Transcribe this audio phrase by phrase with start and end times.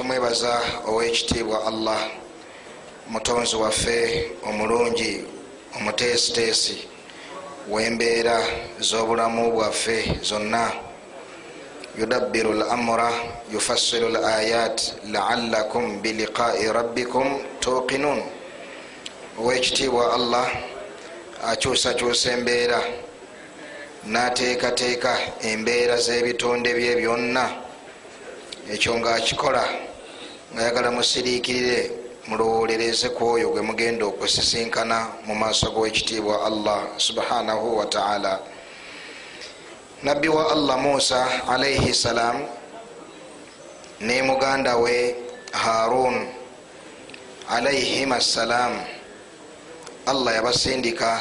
[0.00, 2.00] tumwebaza owekitiibwa allah
[3.08, 5.24] mutonzi waffe omulungi
[5.76, 6.88] omuteesiteesi
[7.68, 8.42] wembeera
[8.80, 10.72] z'obulamu bwaffe zonna.
[11.98, 13.12] Yudabbiru l amura
[13.52, 18.22] yufassiru l ayat laalakum biliqai rabbikum tuqinun.
[19.38, 20.48] Owekitiibwa allah
[21.44, 22.80] akyusakyusa embeera
[24.06, 25.12] nateekateeka
[25.42, 27.44] embeera z'ebitonde bye byonna.
[28.72, 29.89] Ekyo ngaakikola
[30.54, 31.90] ngayagala musiriikirire
[32.28, 38.32] mulowolereze ku oyo gwe mugenda okusisinkana mu maaso g'owekitiibwa allah subhanahu wataala
[40.02, 42.36] nabbi wa allah musa alaihi salam
[44.00, 45.14] ne muganda we
[45.52, 46.28] harun
[47.50, 48.72] alaihim assalam
[50.06, 51.20] allah yabasindika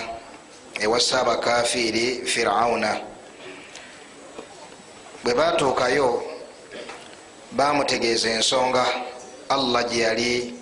[0.81, 2.91] ewasa abakafiiri firauna
[5.23, 6.23] bwe batuukayo
[7.51, 8.85] bamutegeeza ensonga
[9.49, 10.53] allah gye yali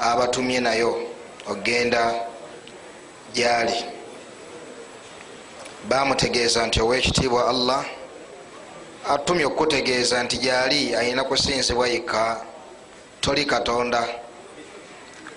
[0.00, 1.02] abatumye nayo
[1.46, 2.14] ogenda
[3.34, 3.84] gyali.
[5.88, 7.84] Bamutegeeza nti owekitiibwa allah
[9.08, 12.40] atumye okukutegeeza nti gyali ayina kusinzibwa yikka
[13.20, 14.08] toli katonda.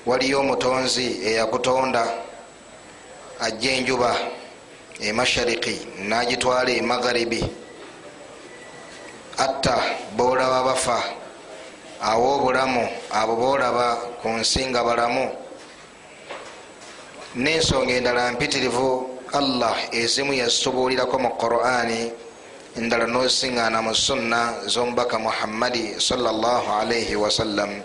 [0.06, 2.04] Waliyo omutonzi eyakutonda
[3.40, 4.16] ajja enjuba
[5.00, 5.76] emashariki
[6.10, 7.42] nagitwala emagharibi
[9.38, 9.76] atta
[10.16, 11.19] boolaba bafa
[12.02, 15.30] awo obulamu abo boolaba ku nsi nga balamu.
[17.36, 22.12] N'ensonga endala mpitirivu allah ezimu yazitubuulirako mu qurani
[22.78, 27.84] endala nosiŋŋaana mu sunna z'omubaka muhammadi salaalaihi wasallam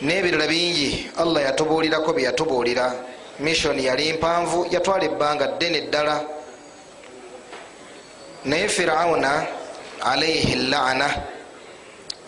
[0.00, 2.86] n'ebirala bingi allah yatubuulirako bye yatubuulira.
[3.40, 6.16] Missioni yali mpanvu yatwala ebbanga ddene ddala.
[8.44, 9.46] Naye firawuna
[10.00, 11.08] alaihi laana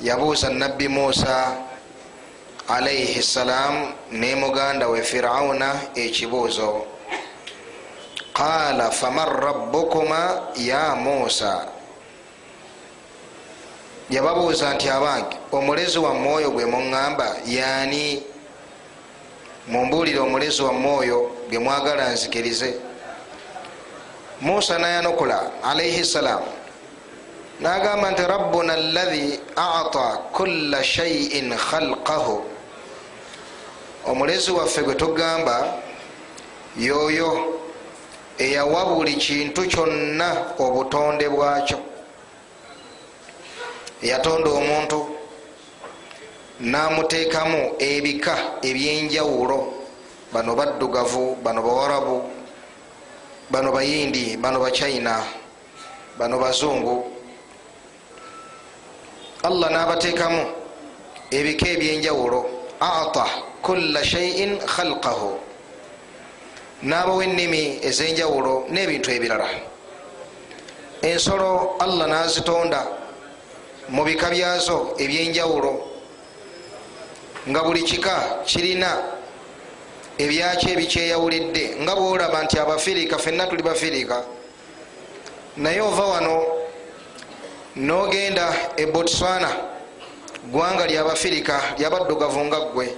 [0.02, 1.56] yabuuza nabbi musa
[2.68, 6.86] alaihi salam ne muganda we firawuna ekibuuzo
[8.34, 11.68] qaala faman rabbukuma ya musa?
[14.10, 18.22] Yababuuza nti abange omulezi wamme oyo gwe muŋŋamba yaani
[19.68, 21.18] mumbuulire omulezi wamme oyo
[21.48, 22.70] gwe mwagala nzikirize?
[24.40, 26.42] Musa nayanukula alaihi salam
[27.60, 32.44] nagamba nti rabbuna allahi ata kulla shaiin khalqahu
[34.06, 35.78] omulezi waffe gwe tugamba
[36.76, 37.60] yoyo
[38.38, 41.78] eyawa buli kintu kyonna obutonde bwakyo
[44.02, 44.98] eyatonda omuntu
[46.60, 49.58] namuteekamu ebika ebyenjawulo
[50.32, 52.22] bano baddugavu bano bawarabu
[53.50, 55.22] bano bayindi bano bachina
[56.18, 57.11] bano bazungu
[59.42, 60.46] allah nabateekamu
[61.30, 62.46] ebika ebyenjawulo.
[62.80, 63.26] Ata
[63.62, 65.38] kulla shaiin khalqahu.
[66.82, 69.46] Nabawa ennimi ezenjawulo n'ebintu ebirala.
[71.02, 72.86] Ensolo allah nazitonda
[73.88, 75.90] mu bika byazo ebyenjawulo
[77.48, 79.02] nga buli kika kirina
[80.18, 84.22] ebyakyo ebikyeyawulidde nga bwolaba nti abafirika fenna tuli bafirika.
[85.56, 86.34] Naye ova wano
[87.76, 89.48] nogenda e botswana
[90.52, 92.94] gwanga lyabafirika lyabaddugavu nga ggwe.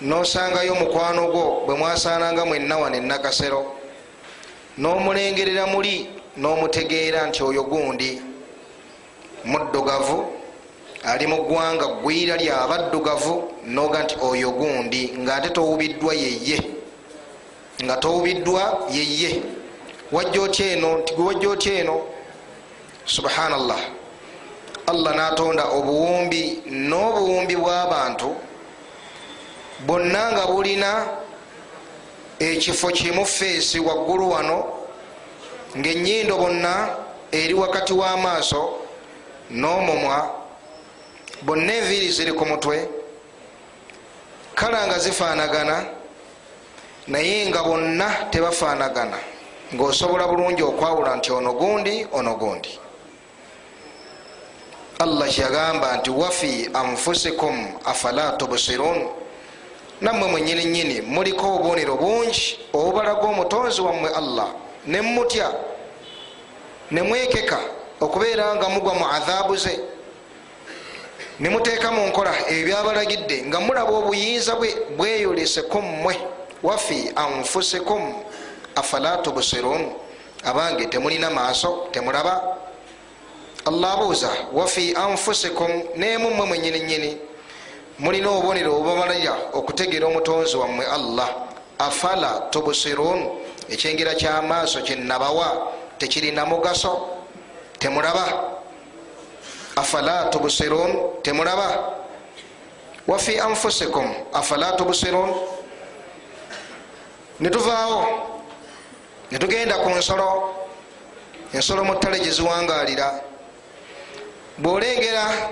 [0.00, 3.72] Nosangayo mukwano gwo bwe mwasaananga mwenna wano enakasero
[4.78, 8.22] nomulengerera muli nomutegeera nti oyo gundi.
[9.44, 10.32] Muddugavu
[11.04, 16.62] ali mu ggwanga gwira lyabaddugavu noga nti oyo gundi ngaate towubiddwa yeye.
[17.84, 19.42] Nga towubiddwa yeye.
[20.12, 20.98] Wajja otya eno?
[20.98, 22.13] Nti gwe wajja otya eno
[23.04, 23.80] subhanallah.
[24.86, 28.36] Allah natonda obuwumbi n'obuwumbi bw'abantu
[29.86, 30.90] bwonna nga bulina
[32.38, 34.64] ekifo kimu feesi waggulu wano
[35.78, 36.88] ngaenyindo bonna
[37.32, 38.62] eri wakati w'amaaso
[39.50, 40.30] n'omumwa
[41.42, 42.88] bonna enviiri ziri ku mutwe
[44.54, 45.84] kala nga zifaanagana
[47.08, 49.16] naye nga bonna tebafaanagana
[49.74, 52.83] ng'osobola bulungi okwawula nti ono gundi ono gundi
[54.98, 59.08] allah kyagamba nti wafi anfusikum afala tubsirun?
[60.00, 64.48] Nammwe mwenyini nyini muliko obubonero bungi obubalaga omutonzi wammwe allah.
[64.86, 65.50] Nemutya
[66.90, 67.58] nemwekeka
[68.00, 69.80] okubeera nga mugwa mu adhabu ze.
[71.40, 76.16] Nemuteeka mu nkola ebyo byabalagidde nga mulaba obuyinza bwe bweyolese ku mmwe.
[76.62, 78.14] Wafi anfusikum
[78.76, 79.92] afala tubsirun?
[80.44, 82.63] Abange temulina maaso temulaba
[83.64, 87.18] allah abuuza wafi anfusikum nemumwe mwenyininyini
[87.98, 91.28] mulina obubonero obubamalira okutegeera omutonzi wammwe allah.
[91.78, 93.30] Afala tubusirun
[93.68, 97.08] ekyengera kyamaaso kyenabawa tekirina mugaso
[97.78, 98.26] temulaba.
[99.76, 101.94] Afala tubusirun temulaba.
[103.06, 105.34] Wafi anfusikum afala tubusirun.
[107.40, 108.06] Netuvaawo
[109.30, 110.54] netugenda ku nsolo.
[111.52, 113.33] Ensolo mu ttale gyeziwangalira
[114.58, 115.50] bwolengera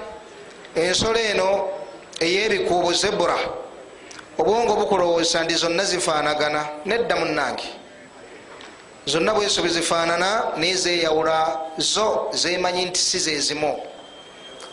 [0.74, 1.68] ensolo eno
[2.20, 3.38] eyebikuubu zebura
[4.38, 7.64] obwongo bukulowooza ndi zonna zifaanagana nedda munange
[9.06, 13.80] zonna bweso bwezifaanana naye zeyawula zo zemanyi nti si zezimu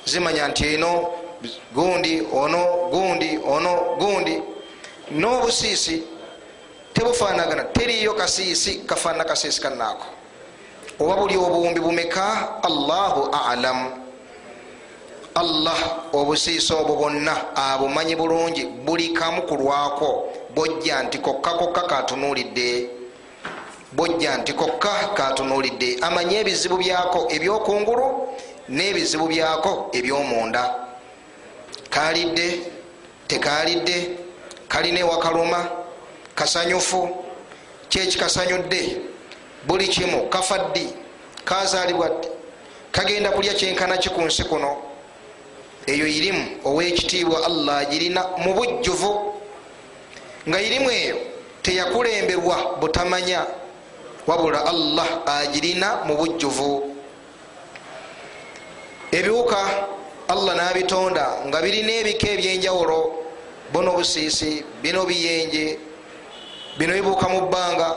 [0.06, 1.10] zimanya nti eno
[1.74, 4.42] gundi ono gundi ono gundi.
[5.12, 6.04] N'obusiisi
[6.94, 10.06] tebufaanagana teriyo kasiisi kafaanana kasiisi kannaako.
[11.00, 12.60] Oba buli obuwumbi bumeka?
[12.64, 13.92] Allahu alamu
[15.39, 15.80] allah
[16.13, 22.89] obusiisa obwo bwonna abumanyi bulungi buli kamu kulwako bojja nti kokka kokka katunuulidde.
[23.91, 25.97] Bojja nti kokka katunuulidde.
[26.01, 28.06] Amanyi ebizibu byako ebyokungulu
[28.69, 30.63] n'ebizibu byako ebyomunda.
[31.89, 32.47] Kalidde
[33.27, 34.18] tekalidde
[34.68, 35.69] kalina ewakaluma
[36.36, 37.09] kasanyufu
[37.89, 39.01] kyekikasanyudde
[39.68, 40.94] buli kimu kafa ddi
[41.45, 42.27] kazaalibwa ddi
[42.91, 44.88] kagenda kulya kyenkana ki ku nsi kuno
[45.91, 49.12] eyo irimu owekitiibwa allah agirina mu bujjuvu.
[50.47, 51.18] Nga irimu eyo
[51.63, 53.41] teyakulemberwa butamanya
[54.27, 56.95] wabula allah agirina mu bujjuvu.
[59.12, 59.59] Ebiwuka
[60.30, 63.00] allah nabitonda nga birina ebika ebyenjawulo
[63.74, 65.80] buno busiisi bino biyenje
[66.77, 67.89] bino bibuuka mu bbanga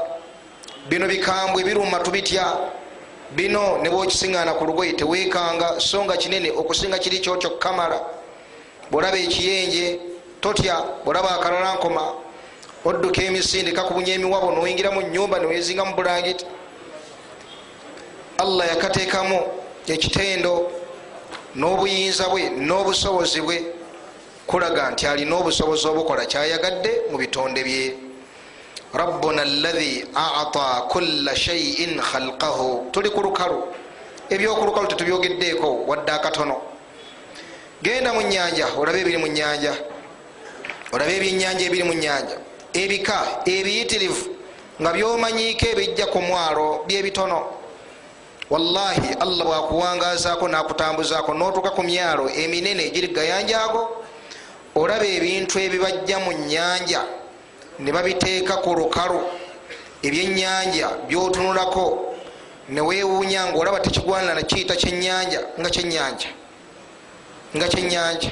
[0.88, 2.46] bino bikambwe biruma tubitya
[3.36, 8.00] bino nebwokisiŋana ku lugoyi tewekanga so nga kinene okusinga kiri kyokyo kamala
[8.90, 10.00] bwolaba ekiyenje
[10.40, 12.14] totya bwolaba akalalankoma
[12.84, 16.44] odduka emisinde kakubunya emiwabo noyingira mu nyumba newezinga mu bulangiti
[18.38, 19.38] allah yakateekamu
[19.86, 20.70] ekitendo
[21.54, 23.56] n'obuyinza bwe n'obusobozi bwe
[24.46, 28.11] kulaga nti alina obusobozi obukola kyayagadde mu bitonde bye
[28.94, 32.90] rabbuna allahi ata kula shaiin khalqahu.
[32.92, 33.62] Tuli ku lukalu
[34.30, 36.60] ebyokulukalu tetubyogeddeeko wadde akatono.
[37.82, 39.72] Genda mu nyanja olabe ebiri mu nyanja
[40.92, 42.36] olabe ebyenyanja ebiri mu nyanja
[42.72, 44.36] ebika ebiyitirivu
[44.80, 47.40] nga byomanyiiko ebijja ku mwalo byebitono.
[48.50, 54.04] Wallahi allah bwakuwangazaako nakutambuzaako notuuka ku myalo eminene egiri gayanjaago
[54.76, 57.21] olaba ebintu ebibajja mu nyanja
[57.78, 59.20] ne babiteeka ku lukalu
[60.02, 62.14] ebyenyanja byotunulako
[62.68, 66.28] newewuunya nga olaba tekigwanira nakiyita kyenyanja nga kyenyanja
[67.56, 68.30] nga kyenyanja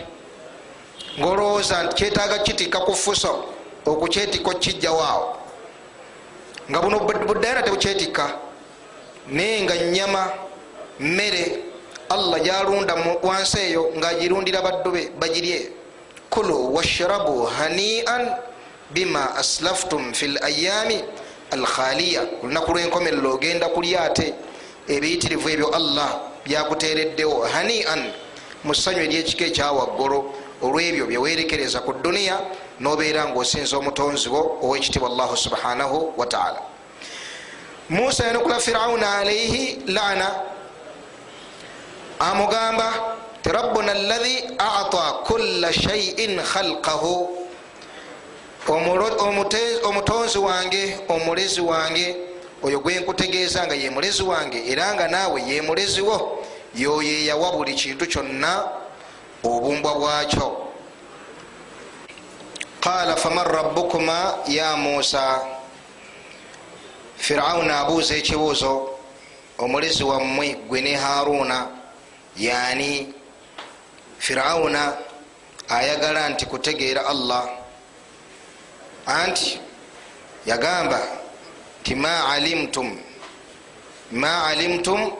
[1.19, 3.45] ngaolowooza nti kyetaaga kitika ku fuso
[3.87, 5.37] okukyetika okijjawaawo
[6.71, 8.25] nga buno buddayana tebukyetika
[9.27, 10.23] naye nga nyama
[11.01, 11.71] mmere
[12.09, 15.71] allah gyalunda wansi eyo ngaagirundira baddu be bagirye.
[16.31, 18.23] Kulu washrabu hanian
[18.95, 21.05] bima aslaftum fi layami
[21.51, 24.35] alkhaliya olunaku lwenkomerero ogenda kulya ate?
[24.89, 28.13] Ebiyitirivu ebyo allah byakuteereddewo hanian
[28.65, 30.19] mu ssanyu eryekika ekyawaggulu
[30.63, 32.41] olwebyo byewerekereza ku duniya
[32.81, 36.61] nobeera ngaosinza omutonzi wo owekitibwa allahu subhanahu wataala
[37.89, 40.29] musa yanukula firauna alaihi lana
[42.19, 47.40] amugamba ti rabbuna allahi ata kula shaiin khalqahu
[48.69, 52.17] omutonzi wange omulezi wange
[52.63, 57.75] oyo gwenkutegeeza nga ye mulezi wange era nga naawe ye mulezi wo yoyo eyawa buli
[57.75, 58.65] kintu kyonna
[59.45, 60.67] obumbwa bwakyo.
[62.81, 65.41] Qala faman rabbukuma ya musa
[67.17, 68.91] firawuna abuuza ekibuuzo
[69.59, 71.69] omulezi wammwe gwe ne haruna
[72.37, 73.13] yani
[74.19, 74.97] firawuna
[75.69, 77.60] ayagala nti kutegeera allah
[79.07, 79.61] anti
[80.47, 81.01] yagamba
[81.81, 82.99] nti ma alimtum
[84.13, 85.13] ma alimtum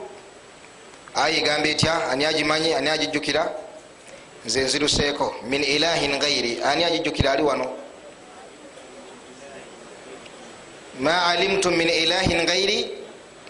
[1.15, 3.51] ayigamba etya ani agimanyi ani agijjukira?
[4.45, 7.67] Nze nziruseeko min ilahin gairi ani agijjukira ali wano?
[10.99, 12.89] Ma alimtum min ilahin gairi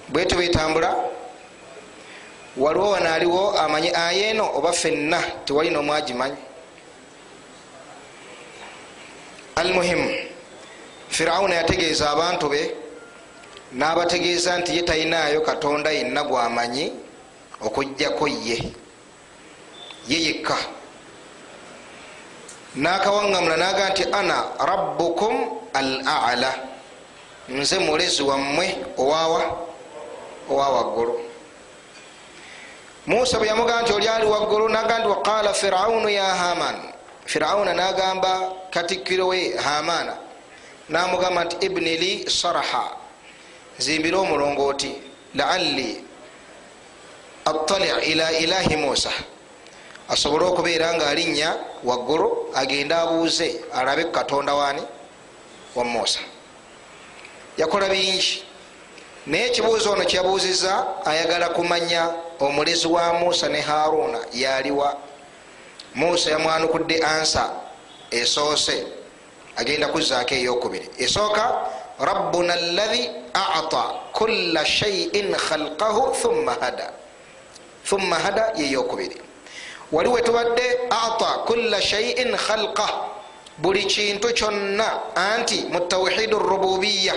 [0.09, 0.95] bwetu betambula
[2.57, 6.35] waliwo wano aliwo amanyi aya eno oba fenna tewali nomwagimanyi
[9.55, 10.09] almuhimu
[11.09, 12.75] firawuna yategeeza abantu be
[13.73, 16.93] n'abategeeza nti ye talinayo katonda yenna gwamanyi
[17.61, 18.73] okugjako ye.
[20.07, 20.57] Ye yekka.
[22.75, 25.35] Nakawaŋŋamula naga nti ana rabbukum
[25.73, 26.51] al ala
[27.49, 29.41] nze mulezi wammwe owawa
[30.49, 31.19] owa waggulu
[33.07, 34.69] musa bwe yamugaa nti oli ali waggulu?
[34.69, 36.90] Naga nti waqala firaunu ya haman
[37.31, 40.17] firauna nagamba katikkiro we hamana.
[40.89, 42.97] Namugamba nti ibni li saraha.
[43.77, 44.91] Zimbire omulongooti
[45.35, 46.03] laalli
[47.45, 49.11] attali ila ilahi musa.
[50.09, 54.81] Asobole okubeera nga alinnya waggulu agende abuuze alabe katonda wani?
[55.75, 56.19] Wa musa.
[57.57, 58.43] Yakola bingi.
[59.25, 62.09] Naye ekibuuzo ono kyabuuziza ayagala kumanya
[62.39, 64.97] omulezi wa musa ne haruna yaliwa
[65.95, 67.49] musa yamwanukudde ansa
[68.11, 68.83] esoose
[69.55, 71.43] agenda kuzaako eyokubiri esooka
[71.99, 73.83] rabbuna allahi ata
[74.13, 76.91] kulla shaiin khalqahu thumma hada.
[77.85, 79.21] Thumma hada yeyokubiri
[79.91, 82.87] wali wetubadde ata kulla shaiin khalqa
[83.57, 87.13] buli kintu kyonna anti mu tawhidu rububiya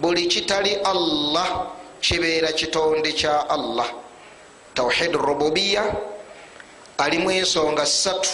[0.00, 1.66] buli kitali allah
[2.00, 3.86] kibeera kitonde kya allah.
[4.74, 5.84] Tawhidu rububiya
[7.02, 8.30] alimu ensonga satu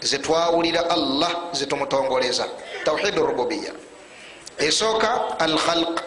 [0.00, 2.46] zetwawulira allah zetumutongoleza
[2.84, 3.72] tawhidu rububiya.
[4.58, 6.00] Esooka al khalq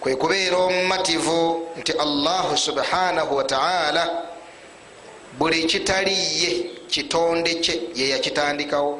[0.00, 4.22] kwe kubeera omumativu nti allahu subhanahu wataala
[5.38, 6.50] buli kitaliye
[6.92, 8.92] kitonde kye yeyakitandikawo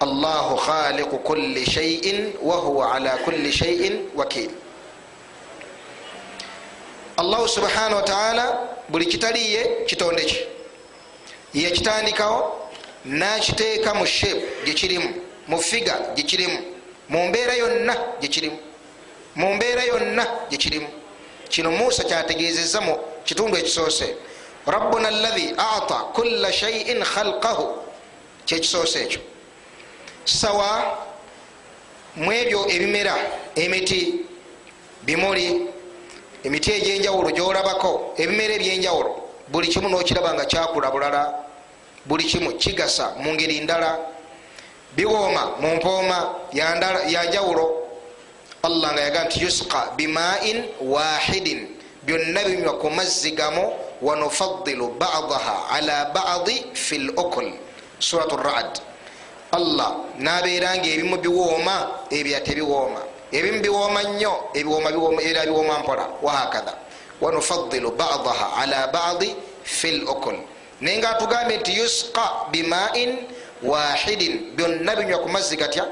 [0.00, 4.50] allahu khaliqu kulli shaiin wahuwa ala kulli shaiin wakil.
[7.16, 8.58] Allahu subhanahu wataala
[8.88, 10.48] buli kitaliye kitonde kye
[11.54, 12.70] yeyakitandikawo
[13.04, 15.08] nakiteeka mu shape gyekirimu
[15.48, 16.58] mu figa gyekirimu
[17.08, 18.58] mu mbeera yonna gyekirimu
[19.34, 20.88] mu mbeera yonna gyekirimu
[21.48, 24.16] kino musa kyategeezeza mu kitundu ekisoose.
[24.66, 27.66] Rabbuna allahi ata kulla shaiin khalqahu.
[28.46, 29.20] Kyekisoose ekyo.
[30.24, 30.98] Sawa
[32.16, 33.14] mu ebyo ebimera
[33.56, 34.26] emiti
[35.02, 35.66] bimuli
[36.44, 39.10] emiti egyenjawulo gyolabako ebimera ebyenjawulo
[39.50, 41.34] buli kimu nokiraba nga kyakula bulala
[42.06, 43.98] buli kimu kigasa mu ngeri ndala.
[44.96, 47.66] Biwooma mu mpooma yanjawulo
[48.62, 51.68] allah nga yaga nti yusqa bimain wahidin
[52.02, 57.52] byonna binywa ku mazzi gamu wanufadilu badaha ala badi fi lokul
[57.98, 58.80] surat rad.
[59.52, 63.00] Allah nabeera nga ebimu biwooma ebya tebiwooma.
[63.32, 64.50] Ebimu biwooma nnyo
[65.22, 66.06] era biwooma mpola.
[66.22, 66.74] Wahakatha
[67.20, 70.36] wanufadilu badaha ala badi fi lokul
[70.80, 73.18] naye nga atugambye nti yusqa bimain
[73.62, 75.84] wahidin byonna binywa ku mazzi gatya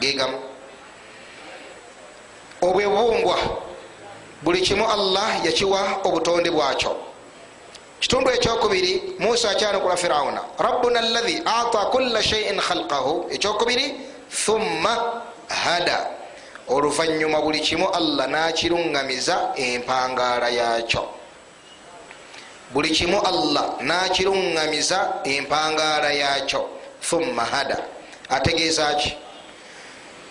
[0.00, 0.38] gegamu
[2.62, 3.38] obwebumbwa
[4.42, 6.96] buli kimu allah yakiwa obutonde bwakyo.
[8.00, 10.40] Kitundu ekyokubiri musa akyanukula firawuna.
[10.58, 13.26] Rabbuna allahi ata kulla shaiin khalqahu.
[13.30, 13.94] Ekyokubiri
[14.30, 16.06] thumma hada
[16.68, 21.08] oluvanyuma buli kimu allah nakiruŋŋamiza empangaala yakyo
[22.72, 26.68] buli kimu allah nakiruŋŋamiza empangaala yakyo
[27.00, 27.78] thumma hada.
[28.28, 29.16] Ategeeza ki?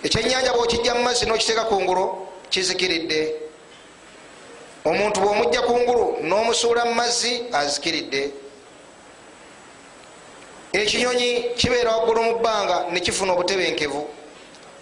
[0.04, 3.36] Ekyenyanja bwokijja mu mazzi nokiteeka kungulu kizikiridde.
[4.86, 8.32] Omuntu bwomujja kungulu nomusuula mu mazzi azikiridde.
[10.74, 14.17] Ekinyonyi kibeera waggulu mu bbanga nekifuna obutebenkevu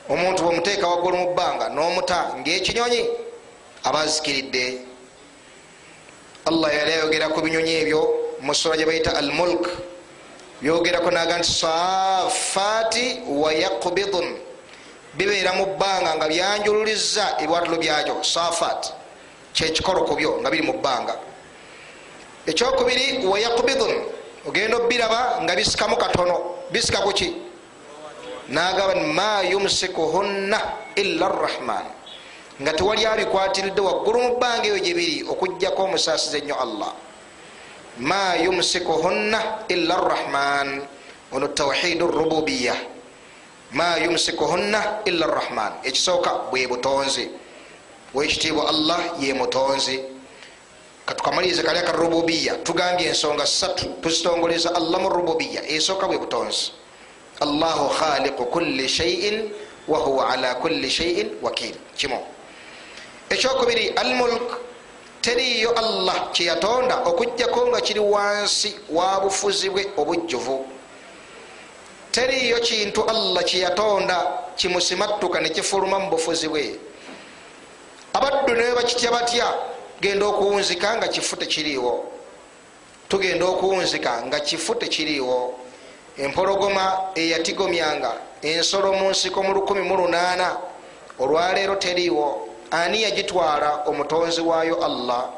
[0.09, 3.01] omuntu bwomuteeka waggulu mu bbanga nomuta ngaekinyonyi
[3.83, 4.81] aba azikiridde
[6.45, 8.01] allah yali ayogera ku binyonyi ebyo
[8.41, 9.65] mu sura gye bayita al mulk
[10.61, 14.27] byogerako naga nti safaati wayakbidun
[15.17, 18.93] bibeera mu bbanga nga byanjululiza ebiwatulo byakyo safat
[19.55, 21.15] kyekikolo ku byo nga biri mu bbanga.
[22.45, 23.93] Ekyokubiri wayakbidun
[24.45, 26.59] ogenda obiraba nga bisikamu katono.
[26.71, 27.44] Bisika kuki
[28.49, 30.59] nagaba ma yumsikuhunna
[30.95, 31.85] illa rrahman.
[32.61, 36.93] Nga tewali abikwatiridde waggulu mu bbanga eyo gyebiri okugjako omusaasiza ennyo allah.
[37.97, 40.87] Ma yumsikuhunna illa rrahman.
[41.33, 42.75] Ono tawhidu rububiya
[43.71, 45.73] ma yumsikuhunna illa rrahman.
[45.83, 47.29] Ekisooka bwe butonzi.
[48.13, 49.99] Wekitiibwa allah ye mutonzi.
[51.05, 56.84] Katukamalirize kali aka rububiya tugambye ensonga satu tuzitongoleza allah mu rububiya esooka bwe butonzi
[57.41, 59.51] allahu khaliqu kulli shaiin
[59.87, 61.75] wahuwa ala kulli shaiin wakil.
[61.97, 62.19] Kimu
[63.29, 64.59] ekyokubiri almulk
[65.21, 70.67] teriyo allah kyeyatonda okugjako nga kiri wansi wa bufuzi bwe obujjuvu.
[72.11, 74.17] Teriyo kintu allah kyeyatonda
[74.55, 76.79] kimusimattuka nekifuluma mu bufuzi bwe.
[78.13, 79.53] Abaddu naye bakitya batya
[80.01, 82.11] genda okuwunzika nga kifu tekiriiwo
[83.09, 85.59] tugenda okuwunzika nga kifu tekiriiwo
[86.17, 90.55] empologoma eyatigomyanga ensolo mu nsiko mu 18
[91.19, 92.49] olwaleero teriiwo.
[92.71, 95.29] Ani yagitwala omutonzi waayo allah?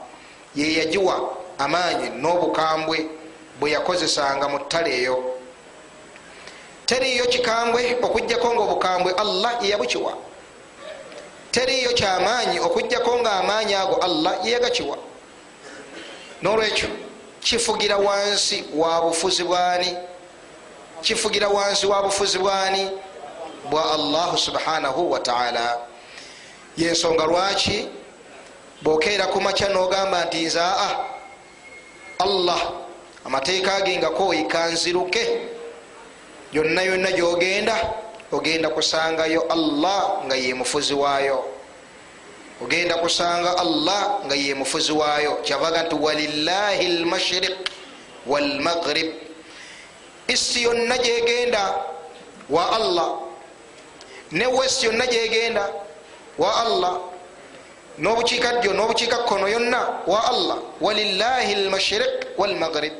[0.55, 1.15] Ye yagiwa
[1.59, 2.97] amaanyi n'obukambwe
[3.59, 5.17] bwe yakozesanga mu ttale eyo.
[6.85, 10.13] Teriiyo kikambwe okugjako nga obukambwe allah yeyabukiwa
[11.51, 14.97] teriiyo kyamaanyi okugjako nga amaanyi ago allah yeyagakiwa
[16.41, 16.89] nolwekyo
[17.39, 19.97] kifugira wansi wa bufuzi bwani
[21.01, 22.89] kifugira wansi wa bufuzi bwani
[23.69, 25.77] bwa allahu subhanahu wataala
[26.77, 27.87] yensonga lwaki?
[28.81, 30.95] Bwokeera ku makya nogamba nti nze aa
[32.19, 32.61] allah
[33.25, 35.41] amateeka ge nga koyika nziruke.
[36.53, 37.75] Yonna yonna gyogenda
[38.31, 41.45] ogenda kusangayo allah nga ye mufuzi waayo.
[42.63, 45.35] Ogenda kusanga allah nga ye mufuzi waayo.
[45.43, 47.57] Kyavaga nti walillahi lmashriq
[48.27, 49.26] walmaghrib
[50.27, 51.73] isi yonna gyegenda
[52.49, 53.09] wa allah.
[54.31, 55.69] Ne west yonna gyegenda
[56.37, 56.97] wa allah.
[57.97, 60.03] Nobukiikaddyo nobukiikakkono yonna?
[60.07, 60.57] Wa allah.
[60.81, 62.93] Walillahi lmashriq walmaghrib.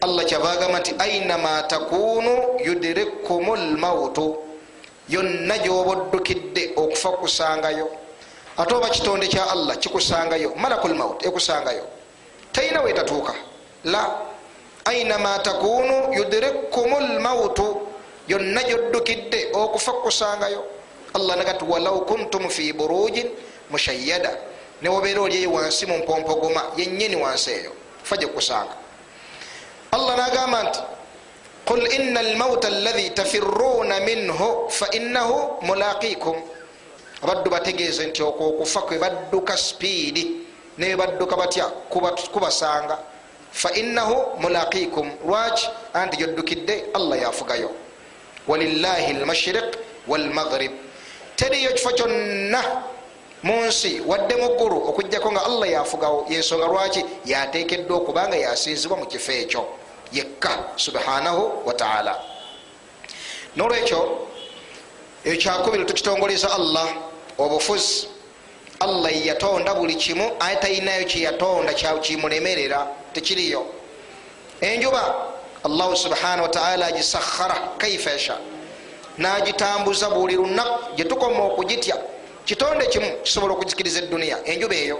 [0.00, 4.36] Allah kyava agamba nti ainama takunu yudirikum lmautu
[5.08, 7.86] yonna gyoba oddukidde okufa kusangayo
[8.56, 10.54] ate oba kitonde kya allah kikusangayo?
[10.56, 11.86] Malakul maut ekusangayo.
[12.52, 13.34] Talina wetatuuka.
[13.84, 14.10] La.
[14.84, 16.01] Ainama takunu
[17.32, 17.88] yudirikum lmautu
[18.28, 20.64] yonna gyoddukidde okufa kusangayo
[21.14, 23.30] allah nagati walau kuntum fi burujin
[23.70, 24.36] mushayada
[24.82, 27.72] newobeera olyeyo wansi mu mpompogoma yenyini wansi eyo
[28.02, 28.76] fa gyekusanga
[29.92, 30.80] allah nagamba nti
[31.64, 36.36] qul ina almauta alahi tafiruna minhu fainahu mulaqikum.
[37.22, 40.30] Abaddu bategeeze nti okwo okufa kwe badduka spiidi
[40.78, 41.66] newe badduka batya
[42.32, 42.98] kubasanga
[43.52, 47.70] fainahu mulaqikum lwaki anti gyoddukidde allah yafugayo
[48.48, 49.76] walillahi lmashriq
[50.08, 50.72] walmaghrib
[51.36, 52.62] teriyo kifo kyonna
[53.42, 59.62] munsi wadde muggulu okugjako nga allah yafugawo yensonga lwaki yatekeddwa okubanga yasinzibwa mu kifo ekyo
[60.12, 62.20] yekka subhanahu wataala
[63.56, 64.28] nolwekyo
[65.24, 66.88] ekyakubiri tukitongoleza allah
[67.38, 68.08] obufuzi
[68.82, 73.66] allah yatonda buli kimu aye talinayo kyeyatonda kimulemerera tekiriyo.
[74.60, 75.14] Enjuba
[75.64, 78.36] allahu subhanahu wataala agisakhara kaifa yasha
[79.18, 81.96] nagitambuza buli lunaku gyetukoma okugitya.
[82.44, 84.98] Kitonde kimu kisobola okugikiriza eduniya enjuba eyo.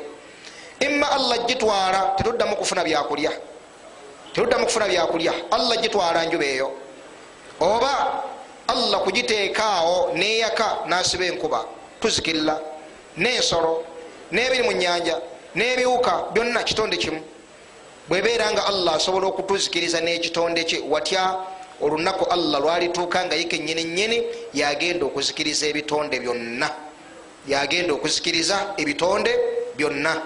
[0.81, 3.33] Imma allah gitwala tetuddamu kufuna byakulya.
[4.33, 5.33] Tetuddamu kufuna byakulya.
[5.51, 6.71] Allah gitwala njuba eyo.
[7.61, 8.23] Oba
[8.69, 11.65] allah kugiteekaawo neyaka nasiba enkuba.
[12.01, 12.61] Tuzikirira
[13.17, 13.85] nensolo
[14.33, 15.21] nebiri mu nyanja
[15.55, 17.21] nebiwuka byonna kitonde kimu.
[18.09, 21.37] Bwebeera nga allah asobola okutuzikiriza n'ekitonde kye watya
[21.81, 24.23] olunaku allah lwalituuka nga yike nyini nyini
[24.55, 26.71] yagenda okuzikiriza ebitonde byonna.
[27.49, 29.33] Yagenda okuzikiriza ebitonde
[29.77, 30.23] byonna.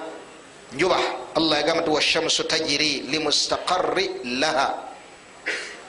[0.72, 0.99] Njuba
[1.35, 4.75] allah yagamba nti washamsu tajiri limustaqari laha.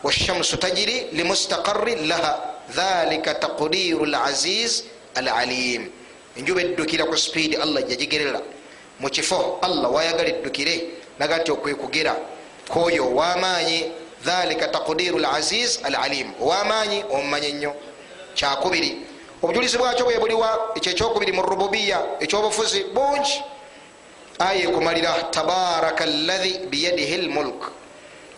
[0.03, 2.53] Washamsu tajiri limustaqari laha.
[2.69, 4.83] Dhalika taqdiru laziz
[5.15, 5.89] alalim
[6.37, 8.41] enjuba eddukira ku spiidi allah jagigerera
[8.99, 12.15] mu kifo allah wayagala eddukire naga nti okwekugera.
[12.67, 13.91] Kwoyo owamaanyi
[14.25, 16.33] dhalika taqdiru laziz alalim.
[16.41, 17.71] Owamaanyi omumanyi ennyo
[18.35, 18.91] kyakubiri
[19.41, 23.43] obujulizi bwakyo bwe buliwa ekyo ekyokubiri mu rububiya ekyobufuzi bungi.
[24.39, 27.71] Aya ekumalira tabaraka lahi biyadihi lmulk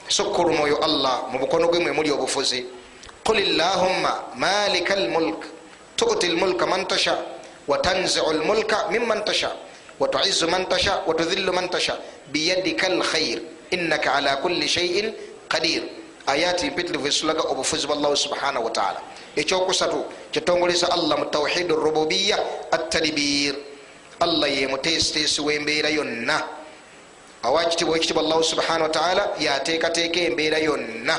[0.08, 2.66] sukkuluma oyo allah mu bukono gwe mwe muli obufuzi.
[3.24, 5.46] Qul llahumma malika lmulk
[5.96, 7.18] tuti lmulka man tasha
[7.72, 9.50] watanziu lmulka miman tasha
[10.02, 11.94] watuizu man tasha watudhillu man tasha
[12.34, 13.40] biyadika lkhair
[13.76, 15.08] innaka ala kulli shaiin
[15.54, 15.84] qadir
[16.34, 19.00] ayati mpitirivu esulaga obufuzi bwa allahu subhanahu wataala
[19.42, 20.00] ekyokusatu
[20.34, 22.38] kitongolesa allah mu tawhid rububiya
[22.78, 23.54] atadibir
[24.26, 26.38] allah ye muteesiteesi w'embeera yonna
[27.48, 31.16] awakitibwa ekitibwa allahu subhanahu wataala yateekateeka embeera yonna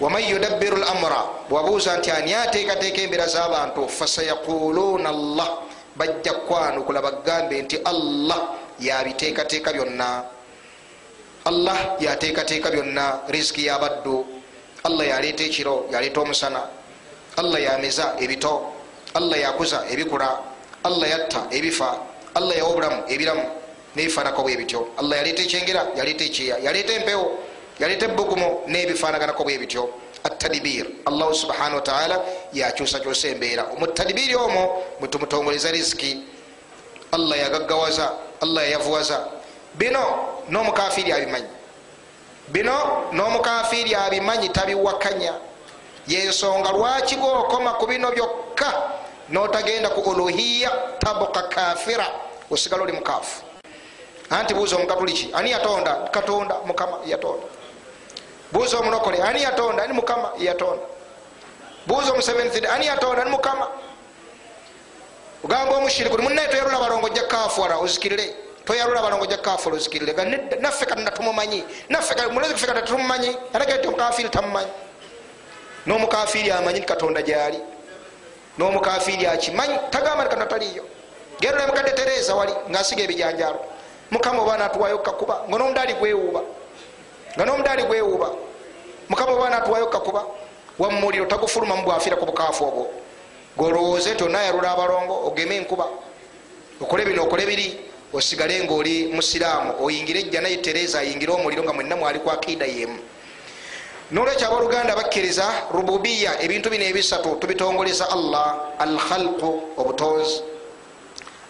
[0.00, 5.48] waman yudabbiru lamra bwabuuza nti ani ateekateeka embeera z'abantu fasayaquluuna allah.
[5.96, 8.48] Bajja kwanukula bagambe nti allah
[8.80, 10.24] yabiteekateeka byonna.
[11.44, 13.20] Allah yateekateeka byonna.
[13.28, 14.26] Riziki yabaddu.
[14.84, 16.62] Allah yaleeta ekiro yaleeta omusana.
[17.36, 18.72] Allah yameza ebito.
[19.14, 20.40] Allah yakuza ebikula.
[20.84, 21.98] Allah yatta ebifa.
[22.34, 23.44] Allah yawa obulamu ebiramu.
[23.96, 24.88] Nebifaanako bwe bityo.
[24.98, 27.38] Allah yaleeta ekyengera yaleeta ekyeya yaleeta empewo
[27.82, 29.88] yaleeta ebugumo nebifaanaganako bwe bityo.
[30.24, 32.20] Atadibir allahu subhanahu wataala
[32.52, 36.22] yakyusakyusa embeera mu tadibiri omwo mwetumutongoleza riziki.
[37.12, 39.26] Allah yagaggawaza allah yayavuwaza.
[39.74, 40.02] Bino
[40.48, 41.50] n'omukafiri abimanyi.
[42.48, 45.34] Bino n'omukafiri abimanyi tabiwakanya.
[46.06, 48.70] Yensonga lwaki gokoma ku bino byokka
[49.28, 52.06] notagenda ku uluhiya tabuka kafira
[52.50, 53.42] osigala oli mukaafu.
[54.30, 55.94] Anti buuza omukatuliki ani yatonda?
[56.10, 57.46] Katonda mukama yatonda
[58.52, 60.82] buuza omunokole ani yatonda ani mukama yatonda
[61.86, 63.68] buuza omuseventh ani yatonda ani mukama.
[65.44, 68.34] Ogamba omushiriku munaye toyalula balongo ojja kafwala ozikirire.
[68.64, 70.12] Toyalula balongo ojja kafwala ozikirire.
[70.60, 71.64] Naffe katonda tumumanyi.
[71.88, 73.36] Naffe mulezi ffe katonda tumumanyi.
[73.52, 74.70] Atagete omukafiri tamumanyi.
[75.86, 77.58] N'omukafiri amanyi katonda gyali.
[78.58, 80.84] N'omukafiri akimanyi tagamba katonda taliyo
[81.40, 83.64] gerula mukadde tereza wali ngaasiga ebijanjalo
[84.10, 86.40] mukama oba natuwayo kakuba nga nomudaali gwewuuba
[87.36, 88.30] nga nomudaali gwewuuba
[89.08, 90.24] mukama oba natuwayo kakuba
[90.78, 92.90] wamumuliro tagufulumamu bwafiira ku bukaafu obwo.
[93.56, 95.86] Golowooze nti onayalula abalongo ogeme enkuba
[96.80, 97.80] okole bino okole biri
[98.12, 102.98] osigale ngaoli musiraamu oyingire ejja naye tereza ayingire omuliro nga mwenna mwali ku akiida yemu.
[104.10, 110.42] Nolwekyo abaluganda bakkiriza rububiya ebintu bino ebisatu tubitongoleza allah alkhalqu obutonzi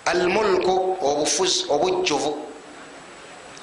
[0.05, 2.52] almulku obufuzi obujjuvu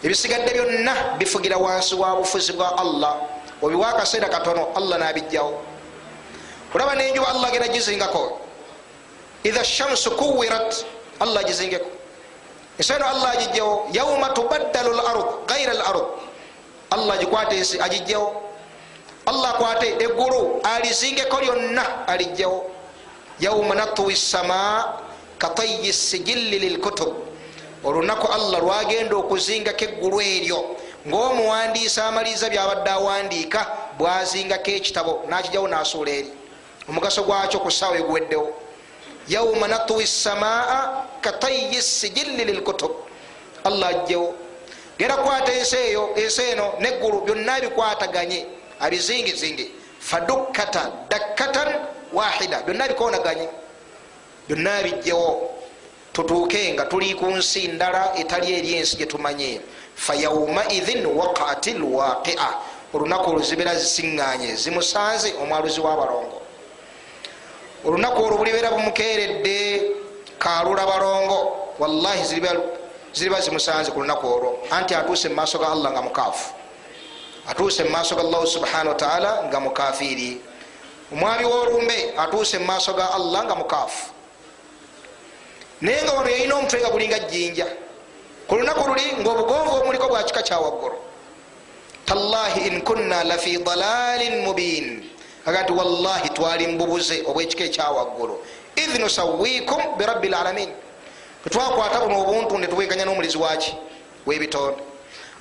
[0.03, 3.15] ebisigadde byonna bifugira wansi wa bufuzi bwa allah.
[3.61, 5.61] Obiwa akaseera katono allah nabijjawo
[6.73, 8.39] olaba nenjuba allah gera gizingako.
[9.43, 10.85] Idha shamsu kuwirat
[11.19, 11.89] allah gizingeko.
[12.79, 16.03] Eseno allah agijjawo yauma tubaddalu lard gaira lard
[16.91, 18.41] allah gikwate ensi agijjawo
[19.25, 22.65] allah akwate eggulu alizingeko lyonna alijjawo
[23.39, 24.93] yauma natwi sama
[25.37, 27.13] katayi sijilli lilkutub
[27.83, 30.59] olunaku allah lwagenda okuzingako eggulu eryo
[31.07, 33.61] ngaomuwandiisa amaliriza byabadde awandiika
[33.97, 36.31] bwazingako ekitabo nakijjawo nasuula eri.
[36.89, 38.49] Omugaso gwakyo ku saawa eguweddewo.
[39.27, 42.91] Yauma natwi samaa katayi sijilli lilkutub
[43.63, 44.33] allah ajjewo.
[44.97, 48.45] Gera kwata ensi eyo ensi eno neggulu byonna bikwataganye
[48.79, 51.67] abizingizingi fadukkata dakkatan
[52.13, 53.47] wahida byonna bikonaganye
[54.47, 55.51] byonna bijjewo
[56.13, 59.61] tutuuke nga tuli ku nsi ndala etali eri ensi gyetumanye
[59.95, 62.49] fayaumaidhin waqati lwaqia
[62.93, 66.41] olunaku olwo zibeera zisiŋŋanye zimusanze omwaluzi w'abalongo.
[67.85, 69.57] Olunaku olwo bulibeera bumukeeredde
[70.39, 71.39] kalula balongo.
[71.79, 72.23] Wallahi
[73.13, 74.51] ziriba zimusanze ku lunaku olwo.
[74.71, 76.53] Anti atuuse mu maaso ga allah nga mukaafu.
[77.47, 80.41] Atuuse mu maaso ga allahu subhanahu wataala nga mukafiri
[81.13, 84.11] omwami w'olumbe atuuse mu maaso ga allah nga mukaafu
[85.81, 87.67] naye nga wano yalina omutwe nga gulinga jjinja.
[88.47, 90.95] Ku lunaku luli ngaobugonvu omuliko bwa kika kyawaggulu
[92.05, 95.05] tallahi in kunna lafi dalalin mubin
[95.45, 98.41] aga nti wallahi twali mububuze obwekika ekyawaggulu
[98.75, 100.69] id nusawikum birabbi lalamin
[101.43, 103.77] tetwakwata buno obuntu netubweganya n'omulizi waki
[104.25, 104.81] webitonde.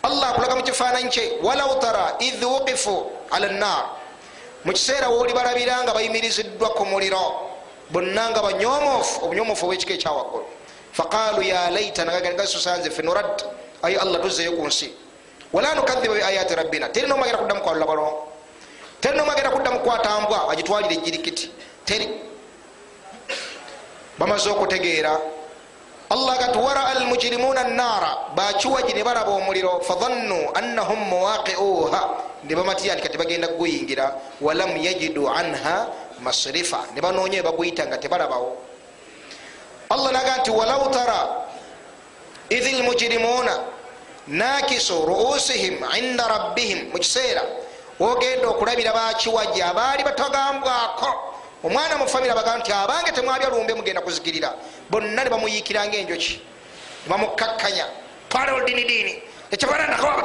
[0.03, 3.85] Allah akulaga mukifaananyi kye walau tara id wukifu ala nnar
[4.65, 7.48] mukiseera wooli balabira nga bayimiriziddwa ku muliro
[7.91, 10.45] bonna nga banyomofu obunyomofu obwekika ekyawaggulu
[10.93, 13.43] faqalu ya laitana gagasusanze fe nurad
[13.83, 14.93] ayi allah tuzeyo ku nsi.
[15.53, 16.89] Wala nukadhiba biayati rabbina.
[16.89, 18.29] Teri nomagera kuddamu kwalula balongo
[19.01, 20.53] teri nomagera kuddamu kwatambwa?
[20.53, 21.51] Agitwalire ejirikiti
[21.85, 22.09] teri.
[24.19, 25.21] Bamaze okutegeera.
[26.11, 29.81] Allah gati waraa almujirimuna nara bakiwagi ne balaba omuliro.
[29.81, 32.01] Fadhannu annahum muwaqiuha
[32.45, 35.87] ne bamatira nti kati bagenda kuguyingira walam yajidu anha
[36.23, 36.87] masrifa.
[36.95, 38.57] Ne banoonya baguyita nga tebalabawo.
[39.91, 41.49] Allah naga nti walau tara
[42.51, 43.59] idhi lmujirimuna
[44.27, 46.91] nakisu ruusihim inda rabbihim.
[46.93, 47.43] Mukiseera
[48.01, 51.29] ogenda okulabira bakiwagi abaali batagambwako.
[51.65, 54.55] Omwana mufamire abaga nti abange temwabya lumbe mugenda kuzikirira
[54.91, 56.41] bonna ne bamuyikiranga enjoki
[57.07, 57.87] nebamukakkanya
[58.29, 60.23] twala oludinidini ekyabalandako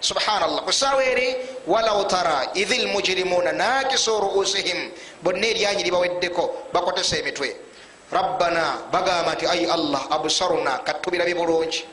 [0.00, 0.62] subhanallah.
[0.62, 4.90] Kusaawa eri walau tara idhi lmujirimuna nakisu ruusihim.
[5.22, 7.56] Bonna eryanyi libaweddeko bakotesa emitwe
[8.12, 11.84] rabbana bagamba nti ai allah absaruna katubirabi bulungi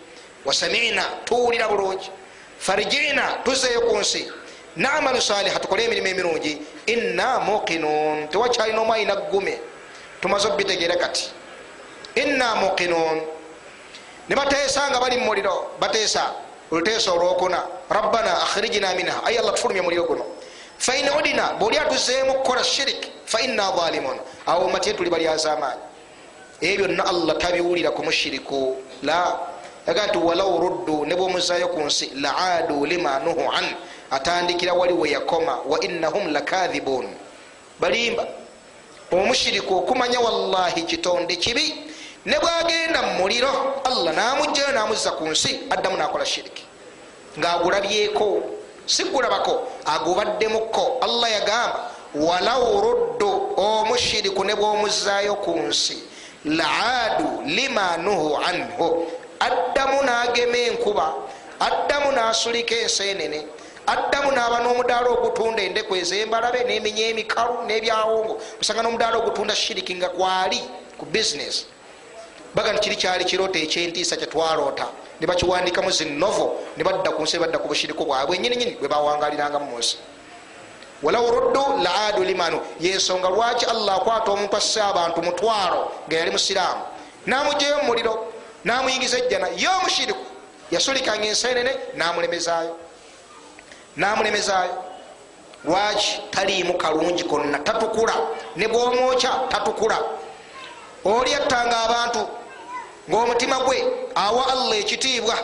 [0.45, 2.09] wasamina tuwulira bulungi
[2.59, 4.31] farijina tuzeeyo ku nsi
[4.75, 8.27] namalu saliha tukole emirimu emirungi inna muqinun.
[8.29, 9.59] Tewakyalina omu ayina ggume
[10.21, 11.31] tumaze obitegeera kati.
[12.15, 13.21] Inna muqinun.
[14.29, 16.33] Ne bateesa nga bali mumuliro bateesa
[16.71, 19.23] oluteesa olwokuna rabbana akhrijina minha.
[19.25, 20.25] Ayi allah tufulumye muliro guno
[20.77, 23.11] fain udina bwoli atuzeemu kukola shirik.
[23.25, 24.17] Fainna zalimun.
[24.45, 25.81] Awo matye tuli balyazaamaanyi
[26.61, 29.39] ebyo byonna allah tabiwulira ku mushiriku la.
[29.87, 33.65] Yaga nti walau ruddu ne bwomuzayo ku nsi laadu lima nuhu an
[34.11, 37.05] atandikira wali we yakoma wa innahum lakathibun
[37.79, 38.25] balimba
[39.11, 41.84] omushiriku okumanya wallahi kitonde kibi
[42.25, 46.63] ne bwagenda mu muliro allah namugjayo namuzza ku nsi addamu nakola shiriki.
[47.39, 48.43] Ngaagulabyeko
[48.85, 51.79] sigulabako agubaddemukko allah yagamba
[52.15, 56.03] walaw ruddu omushiriku ne bwomuzaayo ku nsi
[56.45, 59.07] laadu lima nuhu anhu.
[59.39, 61.13] Addamu n'agema enkuba
[61.59, 63.45] addamu n'asulika ensenene
[63.87, 70.59] addamu n'aba n'omudaala ogutunda endeku ezembalabe n'eminya emikalu n'ebyawongo osanga n'omudaala ogutunda shiriki nga kwali
[70.97, 71.65] ku bisinesi
[72.55, 74.87] baga nti kiri kyali kirooto ekyentiisa kyetwaloota
[75.19, 78.35] ne bakiwandikamu zinovo ne badda ku nsi badda ku bushiriku bwabwe.
[78.37, 79.97] Enyininyini bwe bawangalirangamu mu nsi.
[81.03, 82.61] Walaw ruddu laadu limanu.
[82.79, 86.81] Yensonga lwaki allah akwata omuntu asse abantu mutwalo nga yali musiraamu?
[87.25, 89.47] Namugyeyo mumuliro namuyingiza ejjana.
[89.47, 90.25] Ye omushiriku
[90.71, 92.75] yasulikanga ensenene namulemezaayo
[93.97, 94.83] namulemezaayo
[95.65, 97.59] lwaki taliimu kalungi konna?
[97.59, 98.13] Tatukula.
[98.55, 99.99] Ne bwomwokya tatukula.
[101.05, 102.27] Oli attanga abantu
[103.09, 105.35] ngaomutima gwe awa allah ekitiibwa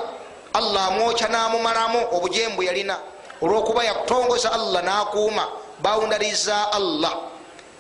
[0.54, 2.98] allah amwokya namumalamu obujembu yalina.
[3.42, 5.48] Olwokuba yakutongoza allah nakuuma
[5.80, 7.14] bawundaliza allah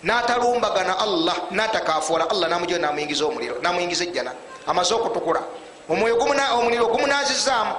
[0.04, 4.32] natalumbagana allah natakafuula allah namujo namuyingiza omuliro namuyingiza ejjana.
[4.68, 5.42] Amaze okutukula.
[5.90, 7.76] Omuliro gumunazizaamu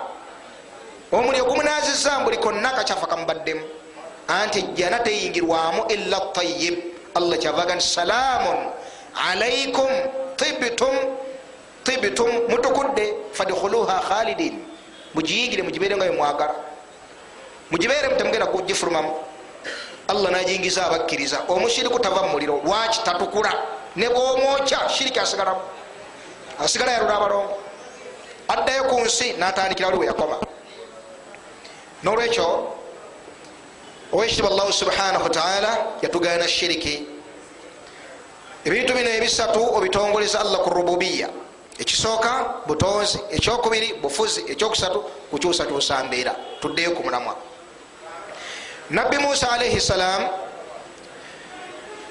[1.12, 3.64] omuliro gumunazizaamu buli konna akakyafa kamubaddemu.
[4.28, 6.78] Anti ejjana teyingirwamu illa tayib
[7.14, 8.70] allah kyavaga nti salaamun
[9.30, 9.90] alaikum
[10.36, 10.94] tibtum
[11.84, 14.64] tibtum mutukudde fadkhuluha khalidin.
[15.14, 16.54] Mugiyingire mugibere nga bemwagala
[17.70, 19.12] mugibere mutemugenda kugifulumamu
[20.08, 21.44] allah najingiza abakkiriza.
[21.48, 23.52] Omushiriku tava mumuliro lwaki tatukula.
[23.96, 25.60] Ne bwomwokya shiriki asigalamu
[26.58, 27.58] asigala yalula abalongo.
[28.48, 30.36] Addayo ku nsi natandikira wali weyakoma
[32.02, 32.72] nolwekyo
[34.12, 37.06] owekitiibwa allahu subhanahu wataala yatugana shiriki.
[38.64, 41.28] Ebintu bino ebisatu obitongoleza allah ku rububiya
[41.78, 44.98] ekisooka butonzi ekyokubiri bufuzi ekyokusatu
[45.30, 47.36] kukyusakyusa mbeera tuddeyo ku mulamwa.
[48.90, 50.28] Nabbi musa alaihi salam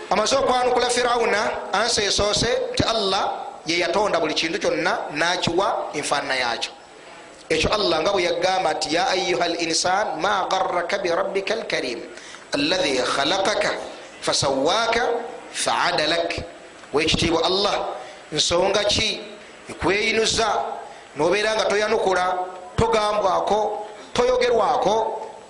[0.10, 3.32] amaze okwanukula firawuna ansi esoose nti allah
[3.66, 6.72] yeyatonda buli kintu kyonna nakiwa enfaanana yakyo
[7.50, 12.00] ekyo allah nga bwe yagamba nti ya ayuha linsan ma garaka birabbika alkarim
[12.56, 13.72] allahi khalakaka
[14.22, 15.04] fasawaaka
[15.54, 16.36] faadalak
[16.94, 17.76] wekitiibwa allah
[18.32, 19.22] nsonga ki
[19.72, 20.48] ekweyinuza
[21.16, 22.26] nobeera nga toyanukula
[22.76, 24.96] togambwako toyogerwako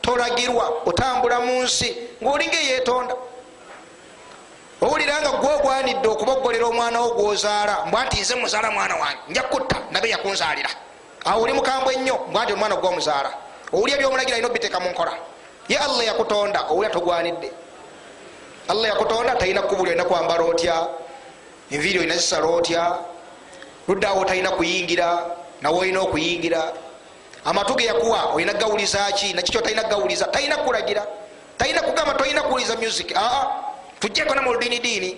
[0.01, 1.89] tolagirwa otambula mu nsi
[2.21, 3.15] ngaolinga eyetonda
[4.81, 9.77] owulira nga gwogwanidde okuboggolera omwana wo gwozaala mbwa nti nze muzaala mwana wange nja kutta
[9.91, 10.69] nabe yakunzaalira.
[11.25, 13.31] Awo oli mukambwe ennyo mbwa nti omwana gwomuzaala
[13.73, 15.13] owulya byomulagira alina obiteeka mu nkola.
[15.69, 17.51] Ye allah yakutonda owulya togwanidde.
[18.67, 20.87] Allah yakutonda talina kubuli olina kwambala otya
[21.71, 22.97] enviiri olina zisala otya
[23.87, 25.25] luddaawo talina kuyingira
[25.61, 26.73] nawe olina okuyingira.
[27.45, 31.05] Amatu ge yakuwa olina gawulizaki nakikyo talina gawuliza talina kulagira.
[31.57, 33.13] Talina kugamba tolina kuwuliza music.
[33.15, 33.47] Aa
[33.99, 35.17] tujjeko na muludini diini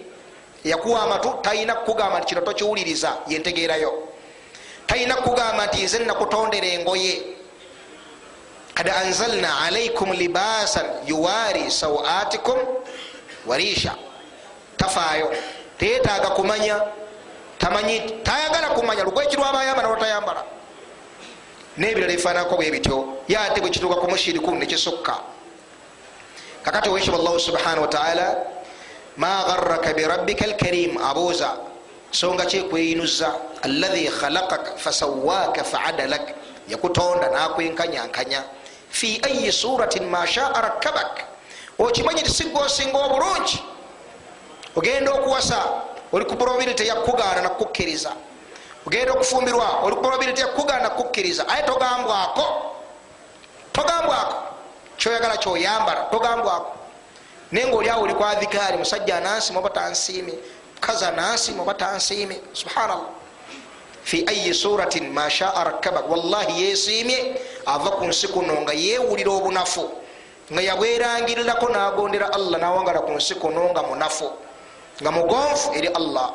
[0.64, 3.94] yakuwa amatu talina kugamba nti kino tokiwuliriza yentegeerayo
[4.88, 7.22] talina kugamba nti nze nakutondera engoye.
[8.74, 12.58] Kad anzalna alaikum libasan yuwari sawatikum
[13.46, 13.96] warisha
[14.78, 15.34] tafaayo.
[15.78, 16.82] Teyetaaga kumanya
[17.58, 20.44] tamanyi tayagala kumanya lugweki lwabayamba nalwatayambala
[21.78, 25.16] nebirala bifanako bwe bityo yate bwe kituuka ku mushiriku nekisukka
[26.64, 28.38] kakati owekitiibwa allahu subhanahu wataala
[29.18, 31.58] ma garaka birabbika alkarim abuuza
[32.14, 36.44] nsonga kyekweyinuza allahi khalakaka fasawaaka faadalak.
[36.68, 38.44] Yakutonda nakwenkanyankanya
[38.90, 41.28] fi ayi suratin mashaa rakkabak.
[41.80, 43.60] Okimanyi ti sigga osinga obulungi
[44.76, 45.60] ogenda okuwasa
[46.14, 48.12] oli ku probability yakugaana nakukkiriza
[48.88, 52.74] ogenda okufumbirwa oli ku probability yakugaana nakukkiriza aye togambwako
[53.74, 54.36] togambwako.
[54.98, 56.78] Kyoyagala kyoyambala togambwako.
[57.52, 60.34] Naye nga oliawo oli kwadhikaali musajja anansima oba tansiime?
[60.76, 62.42] Mukazi anansima oba tansiime?
[62.54, 63.10] Subhanallah.
[64.04, 69.92] Fi ayi suratin mashaa rakkabak wallahi yesiimye ava ku nsi kuno nga yewulira obunafu
[70.54, 74.32] nga yabwerangirirako nagondera allah nawangala ku nsi kuno nga munafu
[75.04, 76.32] nga mugonfu eri allah.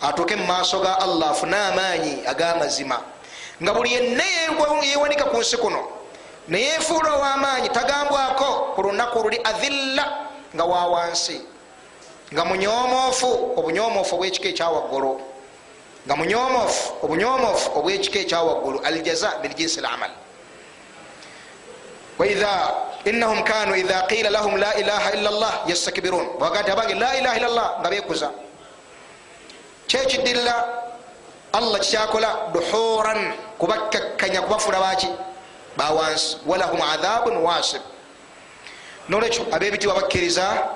[0.00, 3.02] Atuuke mumaaso ga allah afune amaanyi ag'amazima
[3.62, 4.24] nga buli yenna
[4.82, 5.82] yewanika ku nsi kuno
[6.48, 11.42] neyefuula ow'amaanyi tagambwako ku lunaku luli adhilla nga wawansi
[12.32, 15.12] nga munyomoofu obunyomoofu obwekika ekyawaggulu.
[16.06, 18.78] Nga munyomoofu obunyomoofu obwekika ekyawaggulu.
[18.84, 20.10] Aljaza min jinsi lamal.
[22.18, 27.36] Waidha inahum kanu idha qila lahum la ilaha illa llah yastakbirun bagati abange la ilaha
[27.36, 28.30] illa llah nga bekuza
[29.86, 30.56] kyekiddirira
[31.52, 35.08] allah kikyakola duhuran kubakkakkanya kubafula baki
[35.76, 37.82] bawansi walahum adhabun wasib
[39.08, 40.68] nolwekyo abebitiwa bakkiriza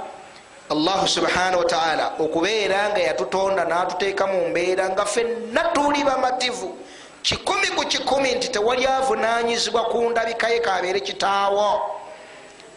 [0.70, 6.78] allahu subhanahu wataala okubeera nga yatutonda natuteeka mu mbeera nga fenna tuli bamativu
[7.22, 11.91] kikumi ku kikumi nti tewali avunanyizibwa ku ndabikaye kabeere kitaawo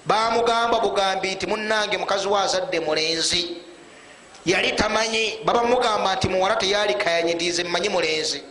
[0.05, 3.57] bamugamba bugambi nti munange mukazi we azadde mulenzi.
[4.45, 8.43] Yali tamanyi baba mugamba nti muwala teyalikayanyidize mmanyi mulenzi.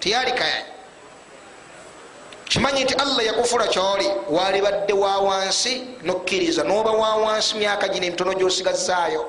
[0.00, 0.66] Teyalikayanyi
[2.48, 8.34] kimanyi nti allah yakufula kyoli walibadde wa wansi nokkiriza noba wa wansi myaka gino emitono
[8.34, 9.28] gyosigazaayo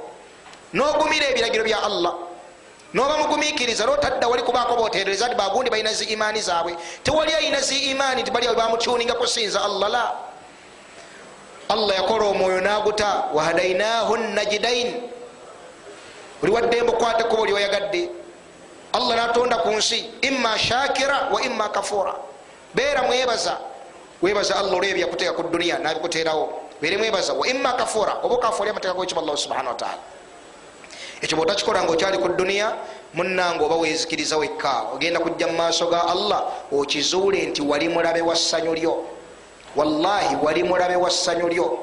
[0.73, 2.13] nogumira ebiragiro bya allah
[2.93, 6.75] noba mugumikiriza lotadda wali kubaako boterereza ti bagundi balina zi imaani zaabwe.
[7.03, 10.13] Tewali ayina zi imaani nti baliawe bamutyuninga kusinza allah la
[11.69, 14.93] allah yakola omwoyo naguta wahadainahu najidain
[16.41, 18.09] buli waddembe okwateko buli oyagadde
[18.93, 22.13] allah natonda ku nsi imma shakira wa imma kafura
[22.75, 23.57] beera mwebaza
[24.21, 28.95] webaza allah olwebyo yakuteeka ku duniya nabikuterawo bere mwebaza wa imma kafura oba okafuali amateeka
[28.97, 29.97] gokiba allah subhanahu wataala
[31.21, 32.73] ekyo bwotakikola nga okyali ku duniya
[33.13, 38.35] munange oba wezikiriza wekka ogenda kujja mu maaso ga allah okizuule nti wali mulabe wa
[38.35, 39.05] ssanyu lyo
[39.75, 41.79] wallahi wali mulabe wa ssanyu lyo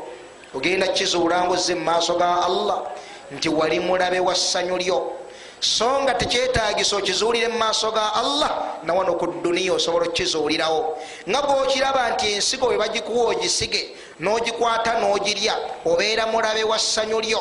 [0.55, 2.83] ogenda kizuula ngaozze mu maaso ga allah
[3.31, 5.13] nti wali mulabe wa ssanyu lyo
[5.61, 10.99] so nga tekyetagisa okizuulire mu maaso ga allah nawano ku duniya osobola okukizuulirawo.
[11.29, 17.41] Nga bwokiraba nti ensigo we bagikuwa ogisige n'ogikwata n'ogirya obeera mulabe wa ssanyu lyo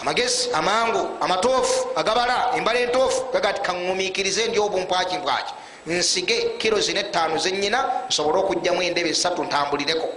[0.00, 5.54] amagezi amangu amatoofu agabala embala entoofu gaga ti kaŋumikirize ndi obumpwaki mpwaki
[5.86, 10.08] nsige kiro zina etaano zenyina nsobole okugjamu endebe esatu ntambulireko.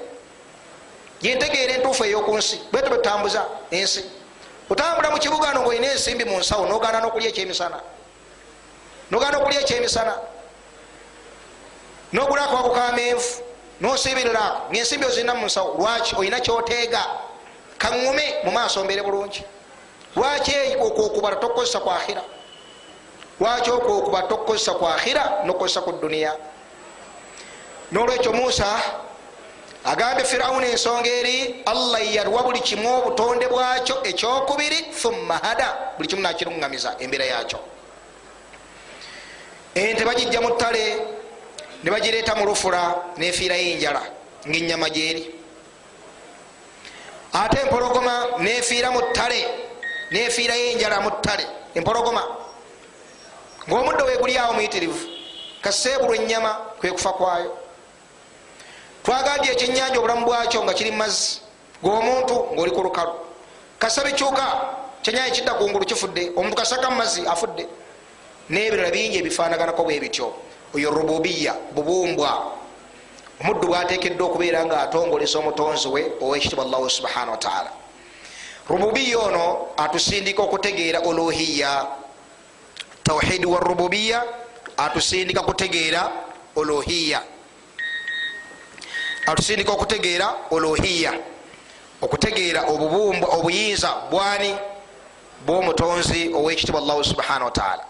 [1.22, 4.04] Yentegeera entuufu eyokunsi bweto betutambuza ensi.
[4.70, 7.80] Otambula mu kibuga no ngaolina ensimbi mu nsawo nogana nokulya ekyemisana.
[9.12, 10.14] Nogana okulya ekyemisana.
[12.14, 13.44] Nogulako ako kamenvu
[13.82, 17.06] nosibirirako ngaensimbi ozirina mu nsawo lwaki olina kyoteega?
[17.78, 19.44] Kaŋume mu maaso mbere bulungi.
[20.16, 22.22] Lwaki okwokubala tokukozesa kwakhira
[23.42, 26.38] lwaki okwokuba tokukozesa kwakhira nokukozesa ku duniya
[27.92, 28.70] nolwekyo musa
[29.86, 36.22] agambye firawuni ensonga eri allah yalwa buli kimu obutonde bwakyo ekyokubiri thumma hada buli kimu
[36.22, 37.60] nakiruŋŋamiza embeera yakyo
[39.74, 40.84] ente bagijja mu ttale
[41.84, 44.02] ne bagireeta mu lufula nefiirayo enjala
[44.48, 45.24] ngaenyama gyeri.
[47.34, 49.42] Ate empologoma nefiira mu ttale
[50.12, 52.41] nefiirayo enjala mu ttale empologoma
[53.70, 55.08] ngaomuddo wegulyawo muyitirivu
[55.62, 57.58] kaseebulwa enyama kwekufa kwayo.
[59.04, 61.42] Twagambye ekyenyanja obulamu bwakyo nga kiri mumazzi
[61.84, 63.14] gwomuntu ngaoli ku lukalu
[63.80, 64.46] kasa bikyuka
[65.02, 67.68] kyenyanja kidda kungulu kifudde omuntu kasaka mumazzi afudde.
[68.50, 70.34] Nebirala bingi ebifanaganako bwe bityo.
[70.76, 72.62] Oyo rububiya bubumbwa.
[73.42, 77.72] Omuddu bwatekeddwa okubeera nga atongolesa omutonzi we owekitibwa allahu subhanahu wataala
[78.70, 81.86] rububiya ono atusindika okutegeera oluhiya
[83.12, 84.24] tauhidi wa rububiya
[84.78, 86.12] atusindika kutegeera
[86.56, 87.22] oluhiya
[89.26, 91.14] atusindika okutegeera oluhiya
[92.02, 94.56] okutegeera obubumbwa obuyinza bwani
[95.46, 97.84] bwomutonzi owekitibwa allahu subhanahu wataala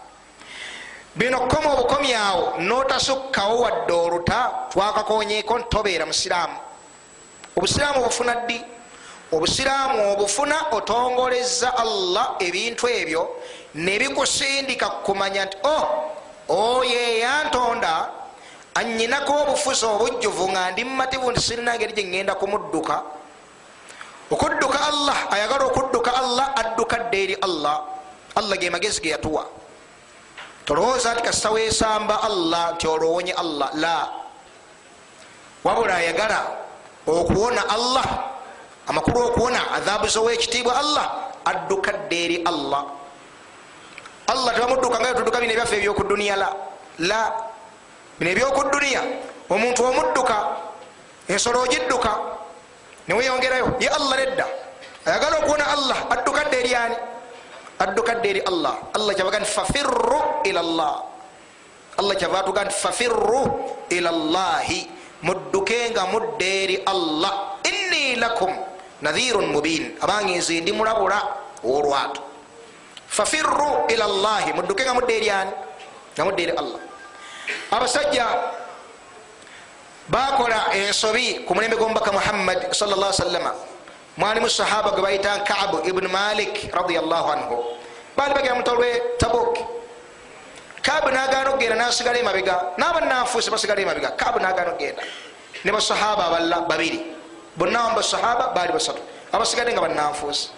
[1.14, 6.58] bino koma obukomyawo notasukkawo wadde oluta twakakonyeko ntobeera musiraamu
[7.56, 8.60] obusiraamu obufuna ddi?
[9.32, 13.22] Obusiraamu obufuna otongoleza allah ebintu ebyo
[13.74, 15.78] nebikusindika kumanya nti o
[16.48, 18.08] oyo eyantonda
[18.74, 23.02] anyinako obufuzi obujjuvu nga ndi mumativu nti sirina ngeri gyengenda kumudduka.
[24.30, 27.84] Okudduka allah ayagala okudduka allah adduka dde eri allah.
[28.36, 29.44] Allah ge magezi ge yatuwa.
[30.64, 33.68] Tolowooza nti kasita wesamba allah nti olowonye allah?
[33.74, 33.98] La.
[35.64, 36.40] Wabula ayagala
[37.06, 38.08] okuwona allah
[38.86, 41.06] amakulu okuwona adhabu zowekitiibwa allah
[41.44, 43.01] adduka dde eri allah
[44.28, 46.48] allah tebamudduka nga tudduka bino ebyaffe ebyoku duniya la
[46.98, 47.20] la
[48.18, 49.02] bino ebyoku duniya
[49.50, 50.36] omuntu omudduka
[51.28, 52.12] ensolo ogidduka
[53.08, 54.46] neweyongerayo ye allah nedda.
[55.02, 56.96] Ayagala okuwona allah adduka dde eri ani?
[57.82, 58.78] Adduka dde eri allah.
[58.94, 60.96] Allah kyavaga nti fafirru ila llah
[61.98, 63.42] allah kyava atuga nti fafirru
[63.90, 64.80] ila llahi
[65.26, 67.58] mudduke nga mudde eri allah.
[67.66, 68.50] Inni lakum
[69.02, 69.98] nadhirun mubin.
[70.00, 71.18] Abange nze ndi mulabula
[71.66, 72.31] olwato
[73.12, 75.52] fafirru ila llahi mudduke nga mudde eri ani
[76.16, 76.80] nga mudde eri allah
[77.68, 78.26] abasajja
[80.08, 83.52] bakola ensobi ku mulembe gwomubaka muhammad salllah sallama
[84.16, 87.56] mwalimu sahaba gwe bayita kabu ibuni malik radiallahu anhu.
[88.16, 89.56] Bali bagera mutalo lwe tabuk.
[90.82, 95.02] Kabu nagana okgenda nasigala emabega nabananfuusi basigala emabega kabu nagana okgenda
[95.64, 97.00] ne basahaba aballa babiri.
[97.56, 99.00] Bonna wamu basahaba baali basatu
[99.32, 100.50] abasigadde nga bananfuusi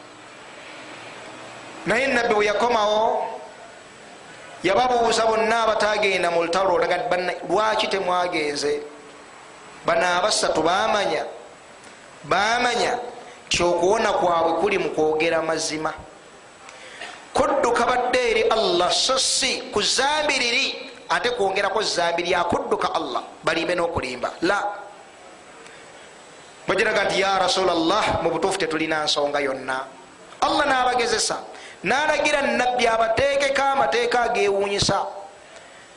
[1.87, 3.26] naye nabbi bwe yakomawo
[4.62, 6.78] yababuuza bonna abatagenda mu lutalo
[7.49, 8.82] lwaki temwagenze?
[9.87, 11.24] Bana abasatu bamanya
[12.24, 12.99] bamanya
[13.47, 15.93] nti okuwona kwabwe kuli mu kwogera mazima.
[17.35, 23.74] Kudduka badde eri allah so si ku zambi riri ate kwongerako zambi lyakudduka allah balimbe
[23.76, 24.32] n'okulimba.
[24.43, 24.64] La.
[26.66, 29.85] Bagiraga nti ya rasulllah mu butuufu tetulina nsonga yonna.
[30.41, 31.37] Allah n'abagezesa
[31.85, 35.07] nalagira nabbi abateekeko amateeka agewunyisa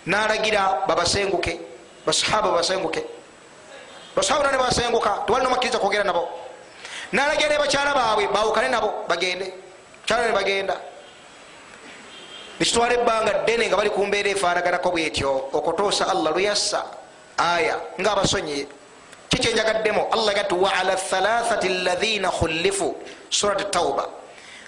[0.05, 1.59] nalagira babasenguke
[2.05, 3.03] basahaba babasenguke.
[4.15, 6.27] Basahaba nane basenguka tewalina omakkiriza kwogera nabo.
[7.11, 9.53] Nalagira ne bakyala baabwe bawukane nabo bagende.
[10.05, 10.75] Kyala ne bagenda.
[12.59, 16.83] Nekitwala ebbanga ddene nga bali kumbeera efaanaganako bwetyo okutuusa allah lweyassa
[17.38, 18.65] aya ngaabasonyiye
[19.29, 22.95] kikyenjagaddemu allah gati waala thalathati lathina khulifu.
[23.29, 24.16] Surat tauba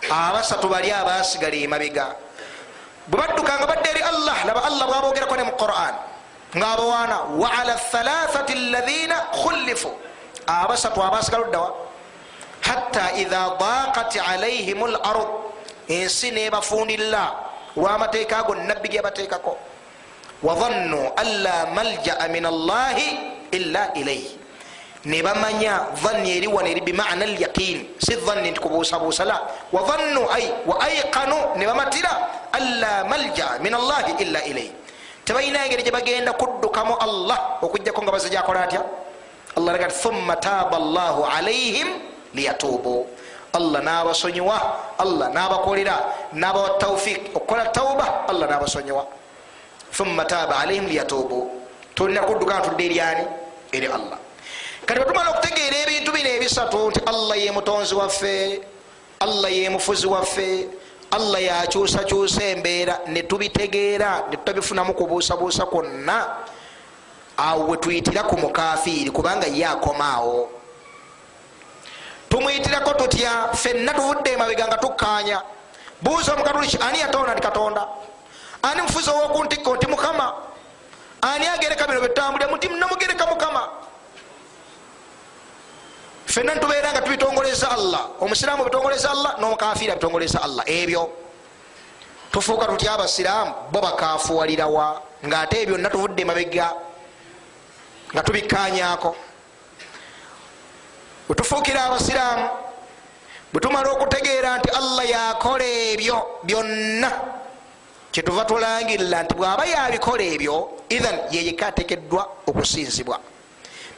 [0.07, 2.15] abasatu bali abasigala emabega
[3.07, 5.95] bwe badduka nga badde eri allah laba allah bwabogerako ne mu quran.
[6.55, 9.91] Ngaabawaana waala thalathati lathina khulifu.
[10.47, 11.69] Abasatu abasigala oddawa
[12.61, 15.29] hatta idha daqat alaihim lard
[15.87, 17.33] ensi nebafundilla
[17.77, 19.57] olwamateeka ago nabbi gebateekako
[20.43, 23.07] wadhannu an la maljaa min allahi
[23.51, 24.38] illa ilaihi
[25.05, 29.39] nebamanya dhanni eri wano eri bimana lyaqin si dhanni nti kubuusabuusa la.
[29.71, 32.11] Wadhannu ai wa aikanu nebamatira
[32.51, 34.71] anla malja min allahi illa ilaihi
[35.23, 38.83] tebalina engeri gyebagenda kuddukamu allah okujjako nga baze gyakola atya?
[39.57, 41.87] Allah ragati thumma taaba allahu alaihim
[42.35, 43.07] liyatubu
[43.53, 44.57] allah nabasonyiwa
[44.99, 45.95] allah nabakolera
[46.33, 49.05] nabawa taufik okukola tauba allah nabasonyiwa.
[49.95, 51.49] Thumma taaba alaihim liyatubu
[51.95, 53.23] tulina kuddukana tudde eryani
[53.71, 54.19] eri allah
[54.89, 58.61] kati bwetumala okutegeera ebintu bino ebisatu nti allah ye mutonzi waffe
[59.19, 60.65] allah ye mufuzi waffe
[61.11, 66.17] allah yakyusakyusa embeera netubitegeera netutabifunamu kubuusabuusa kwonna
[67.37, 70.49] awo wetuyitira ku mukafiiri kubanga ye akomaawo.
[72.29, 73.53] Tumwitirako tutya?
[73.53, 75.41] Fenna tuvudde emabega nga tukkanya
[76.01, 77.85] buuza omukatuliki ani yatonda nti katonda?
[78.63, 80.33] Ani mufuzi owokuntikko nti mukama?
[81.21, 83.79] Ani agereka bino byetambulira muti namugereka mukama
[86.29, 88.21] fenna nitubeera nga tubitongoleza allah.
[88.21, 90.63] Omusiraamu bitongoleza allah nomukafiri abitongoleza allah.
[90.69, 91.09] Ebyo
[92.31, 96.73] tufuuka tutya abasiraamu bo bakafuwalirawa ngaate byonna tuvudde mabega
[98.13, 99.15] nga tubikanyako
[101.27, 102.49] bwetufuukira abasiraamu
[103.53, 107.09] bwetumala okutegeera nti allah yakola ebyo byonna
[108.11, 110.55] kyetuva tulangirira nti bwaba yabikola ebyo
[110.89, 113.17] ithan yeyeka atekeddwa okusinzibwa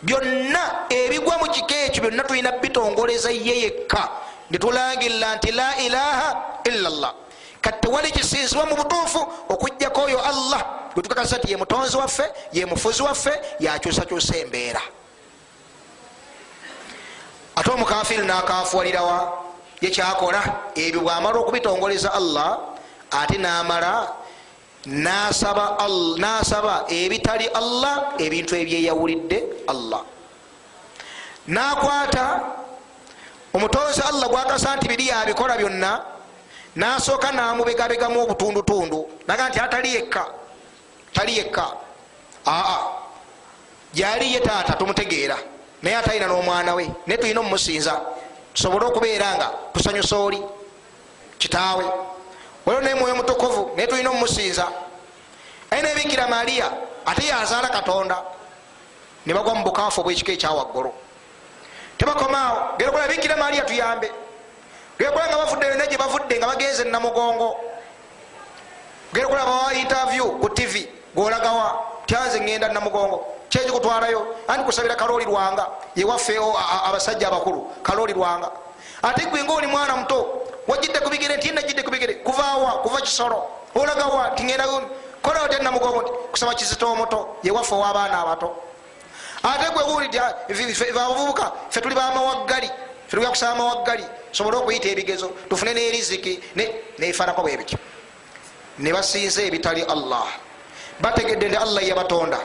[0.04, 4.10] byonna ebigwa mu kiko ekyo byonna tulina bitongoleza ye yekka.
[4.52, 6.30] Netulangirira nti la ilaha
[6.66, 7.14] illa llah
[7.62, 10.66] kati tewali kisinzibwa mu butuufu okugjako oyo allah.
[10.94, 14.82] Gwetukakasa ti ye mutonzi waffe ye mufuzi waffe yakyusakyusa embeera.
[17.56, 19.44] Ate omukafiri nakafuwalirawa
[19.82, 20.42] yekyakola
[20.76, 22.60] ebyo bwamala okubitongoleza allah
[23.12, 24.08] ate namala
[24.86, 30.04] nasaba, ebitali allah ebintu ebyeyawulidde allah.
[31.48, 32.42] Nakwata
[33.54, 36.02] omutonzi allah gwakasa nti biri yabikola byonna
[36.76, 40.26] nasooka namubegabegamu obutundutundu naga nti atali yekka
[41.14, 41.66] tali yekka.
[42.46, 43.02] Aa
[43.94, 45.38] gyali ye taata tumutegeera
[45.82, 48.02] naye atalina n'omwana we naye tulina omumusinza
[48.54, 50.42] tusobole okubeera nga tusanyusa oli
[51.38, 51.86] kitaawe
[52.72, 54.68] waliwo naye mwoyo mutukuvu naye tulina omumusinza
[55.72, 56.72] aye nebikira mariya
[57.06, 58.18] ate yazaala katonda.
[59.26, 60.92] Nebagwa mu bukaafu obwekiko ekyawaggulu
[61.98, 64.12] tebakomaawo gerekola bikira mariya tuyambe.
[64.98, 67.56] Gerekola nga bavudde yona gye bavudde nga bagenze namugongo.
[69.14, 73.26] Gerekola bawa interview ku tv golagawa tyanze ngenda namugongo.
[73.50, 76.38] Kyekikutwalayo anti kusabira kalooli lwanga yewaffe
[76.88, 78.50] abasajja abakulu kalooli lwanga.
[79.04, 83.40] Ate gwe nga oli mwana muto wajidde kubigere nti najidde kubigere kuvawa kuva kisolo
[83.76, 84.66] olagawa tingenda
[85.22, 88.50] kola otya namugongo nti kusaba kizito omuto yewaffe ow'abaana abato
[89.44, 90.20] ate gwe guulidde
[90.92, 92.68] abavubuka fe tuli bamawaggali
[93.08, 95.28] fe tuli kusaba amawaggali sobole okuyita ebigezo.
[95.50, 96.40] Tufune neriziki
[97.00, 97.78] nefanako bwebityo
[98.80, 100.28] ne basinza ebitali allah.
[101.00, 102.40] Bategedde nti allah yabatonda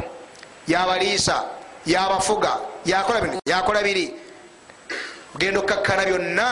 [0.68, 1.45] yabaliisa
[1.87, 4.14] yabafuga yakola biri.
[5.39, 6.47] Genda okkakkana byonna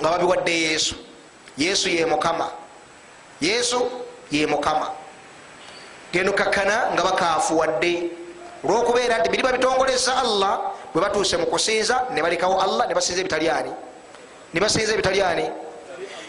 [0.00, 0.94] nga babiwadde yesu.
[1.56, 2.50] Yesu ye mukama.
[3.40, 3.90] Yesu
[4.30, 4.92] ye mukama.
[6.12, 8.10] Gendo kakkana nga bakafuwadde
[8.64, 13.70] olwokubeera nti biriba bitongolesa allah bwe batuuse mu kusinza ne balekawo allah ne basinza ebitalyani
[14.54, 15.46] ne basinza ebitalyani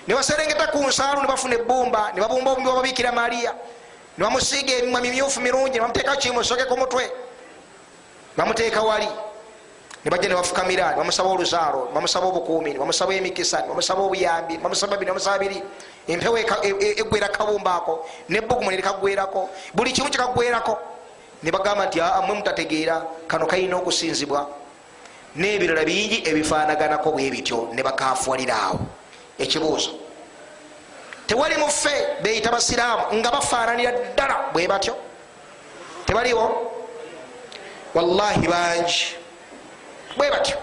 [0.07, 3.55] ne baserengeta ku nsaalu ne bafuna ebbumba ne babumba obumbi bababikira mariya
[4.18, 7.09] ne bamusiiga emimwa mimyufu mirungi ne bamuteeka kimusoke ku mutwe.
[8.38, 9.07] Bamuteeka wali
[10.08, 15.60] nebajja nebafukamira nebamusaba oluzaalo nebamusaba obukuumi nebamusaba emikisa nebamusaba obuyambi nebamusaba bino nebamusaba biri
[16.08, 20.78] empewo egwera kabumba ako nebbugumu nerikagwerako buli kimu kikagwerako.
[21.43, 24.47] Nebagamba nti aa mwe mutategeera kano kalina okusinzibwa.
[25.36, 28.80] N'ebirala bingi ebifaanaganako bwe bityo nebakafuwaliraawo
[29.38, 29.91] ekibuuzo.
[31.28, 31.93] Tewali muffe
[32.24, 34.95] beyita basiraamu nga bafaananira ddala bwe batyo.
[36.05, 36.72] Tebaliwo
[37.93, 39.26] wallahi bangi
[40.18, 40.57] bwe batyo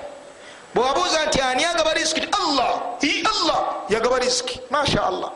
[0.75, 2.99] bwewabuuza nti ani agaba risiki ti allah.
[3.03, 3.61] I allah.
[3.89, 5.33] Yagaba risiki masha allah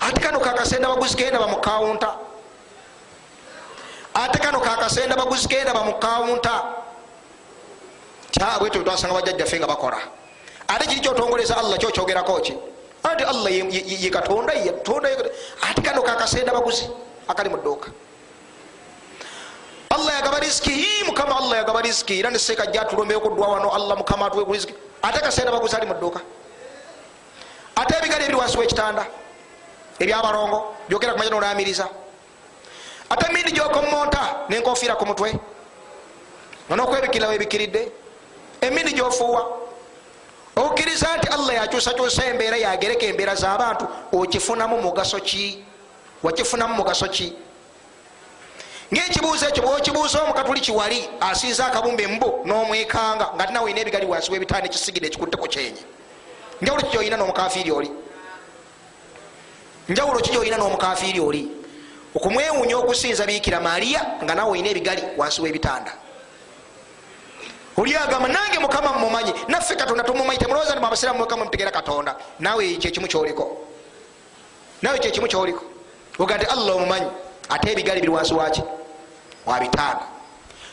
[0.00, 2.14] ate kano kakasenda baguzi kenda bamukawunta
[4.14, 6.62] ate kano kakasenda baguzi kenda bamukawunta
[8.60, 9.98] bwetyo twasanga bajjajjaffe nga bakola
[10.68, 12.54] ate kiri kyotongoleza allah kyokyogerako ki
[13.02, 14.52] ati allah ye katonda
[15.62, 16.88] ate kano kakasenda baguzi
[17.28, 17.90] akali mu dduuka
[19.90, 24.44] allah yagaba risiki mukama allah yagaba risiki era neseeka jatulombeeko dwa wano allah mukama atuwe
[24.52, 26.20] risiki ate kasenda baguzi ali mu dduuka
[27.76, 29.06] ate ebigali ebiri wansi wekitanda
[29.98, 31.88] ebyabalongo byogera kumanya nolamiriza
[33.10, 35.32] ate mindi gyokomonta nenkofiira ku mutwe
[36.70, 37.92] nonokwebikirirawo ebikiridde
[38.60, 39.42] emindi gyofuuwa
[40.56, 45.64] okukkiriza nti allah yakyusakyusa embeera yagereka embeera z'abantu okifunamu mugaso ki?
[46.22, 47.32] Wakifunamu mugaso ki
[48.92, 54.66] ngaekibuuzo ekyo bwokibuuza omukatuli kiwali asinza akabumba embo n'omwekanga nga tinawe ina ebigali wansi webitanda
[54.66, 55.82] ekisigire ekikutte ku kyenyi.
[56.62, 57.90] Njawulo ki gyolina n'omukafiiri oli?
[59.88, 61.42] Njawulo ki gyolina n'omukafiiri oli?
[62.16, 65.92] Okumwewuunya okusinza biikira mariya nga nawe olina ebigali wansi webitanda.
[67.76, 72.16] Oli agamba nange mukama mumumanyi naffe katonda tumumanyi temulowooza nti mwabasiramu mwekamu mutegeera katonda.
[72.40, 73.56] Nawe kyekimu kyoliko.
[74.82, 75.64] Nawe kyekimu kyoliko?
[76.18, 77.06] Oga nti allah omumanyi
[77.48, 78.62] ate ebigali biri wansi waki
[79.48, 80.06] wabitanda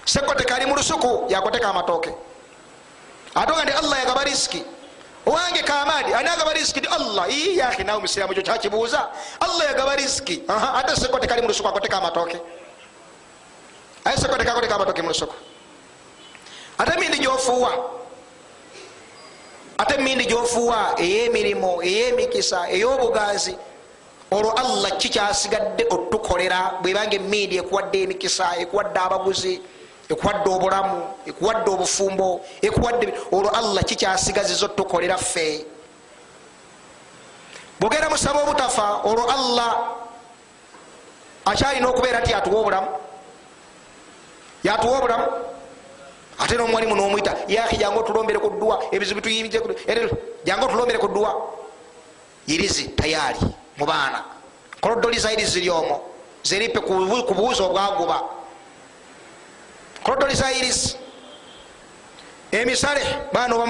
[0.06, 2.12] sekoteka ali mu lusuku yakoteka amatooke
[3.36, 4.62] ate oga nti allah yagaba risiki
[5.26, 9.02] owange kamadi ani agaba risiki ti allah yahi nawe musiramu ekyo kyakibuuza
[9.40, 10.44] allah yagaba risiki
[10.80, 12.38] ate sekoteka ali mu lusuku akoteka amatooke
[14.06, 15.36] aye sekoteka akoteka amatooke mu lusuku
[16.78, 17.72] ate mindi gyofuuwa
[19.78, 23.58] ate mindi gyofuuwa ey'emirimu ey'emikisa ey'obuganzi
[24.36, 26.80] olwo allah kikyasigadde otukolera.
[26.82, 29.62] Bwebanga emindi ekuwadde emikisa ekuwadde abaguzi
[30.10, 35.66] ekuwadde obulamu ekuwadde obufumbo ekuwadde olwo allah kikyasigaziza otukolera ffe.
[37.80, 39.72] Bwogenda musaba obutafa olwo allah
[41.46, 42.88] akyalina okubeera nti yatuwa obulamu.
[44.64, 45.28] Yatuwa obulamu.
[46.40, 49.62] Ate nomwalimu nomwita yaki jange otulombere ku dduwa ebizibu tuyinje
[50.46, 51.32] jange otulombere ku dduwa.
[52.48, 53.40] Irizi tayari
[53.78, 54.24] mu baana
[54.82, 56.02] kolodoli za irizi lyomo
[56.44, 58.22] zeripe ku buuzo obwaguba
[60.04, 60.96] kolodoli za irizi
[62.52, 63.02] emisale.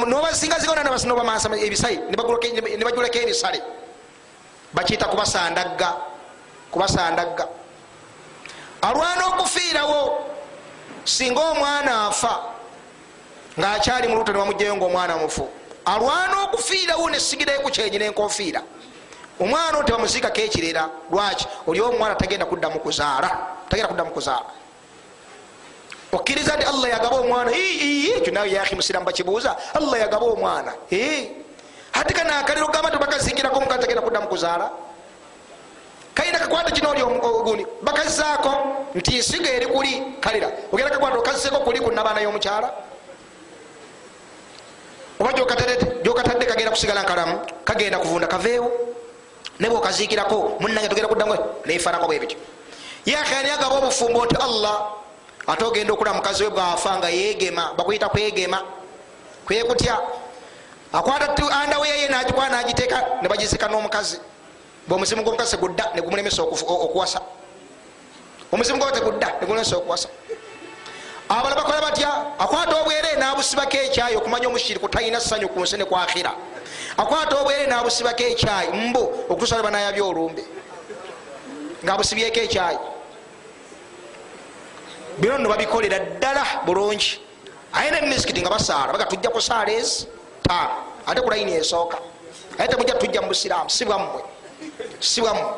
[0.08, 3.62] Nobasingazigonanobamasa ebisale nebajulako ebisale
[4.74, 5.96] bakiyita kubasandagga
[6.72, 7.48] kubasandagga
[8.82, 10.26] alwana okufiirawo
[11.04, 12.44] singa omwana afa
[13.60, 15.50] ngaakyali muluto nebamugjayo ngaomwana mufu.
[15.86, 18.62] Alwana okufiirawo nesigirayoku kyenyi nenkofiira
[19.40, 21.48] omwana ono tebamuziikako ekirera lwaki?
[21.68, 23.30] Oli omwana tagenda kuddamu kuzaala
[23.70, 24.52] tagenda kuddamu kuzaala.
[26.12, 29.56] Okkiriza nti allah yagaba omwana ekyo nawe yahi musiramu bakibuuza.
[29.74, 30.74] Allah yagaba omwana
[31.94, 34.72] ate kanakaliro gamba tibakazingirako omukazi tagenda kuddamu kuzaala?
[36.14, 38.52] Kalina kakwata kino oli oguni bakazaako
[38.96, 42.72] nti nsiga eri kuli kalira ogenda kakwata okaziseko kuli ku nabaana y'omukyala?
[45.20, 45.34] Oba
[46.04, 48.72] gyokatadde kagenda kusigala nkalamu kagenda kuvunda kaveewo
[49.60, 52.38] nebwe okaziikirako munange togenda kuddamu nefanako bwe bityo.
[53.06, 54.92] Yakhani agaba obufumbo nti allah
[55.48, 58.62] ate ogenda okula mukazi we bwafa nga yegema bakuyita kwegema
[59.46, 60.00] kwekutya.
[60.94, 64.20] Akwata andawe yeye nagikwa nagiteeka nebagizika n'omukazi.
[64.88, 67.22] Bweomuzimu gwomukazi tegudda negumulemesa okuwasa.
[68.52, 70.10] Omuzimu gwa tegudda negumulemesa okuwasa.
[71.30, 72.10] Abala bakola batya?
[72.40, 76.32] Akwata obwere nabusibako ekyayi okumanya omushiriku talina ssanyu ku nsi nekwakhira
[76.98, 80.44] akwata obwere nabusibako ekyayi mbu okutusa banayabya olumbe.
[81.84, 82.78] Ngaabusibyeko ekyayi.
[85.18, 87.22] Bino no babikolera ddala bulungi.
[87.74, 90.08] Aye nemisikiti nga basaala baga tujja kusaala ezi
[90.44, 90.76] taano
[91.08, 91.98] ate kulayini esooka.
[92.60, 94.22] Aye temujja tujja mu busiraamu si bwammwe
[95.00, 95.52] si bwammwe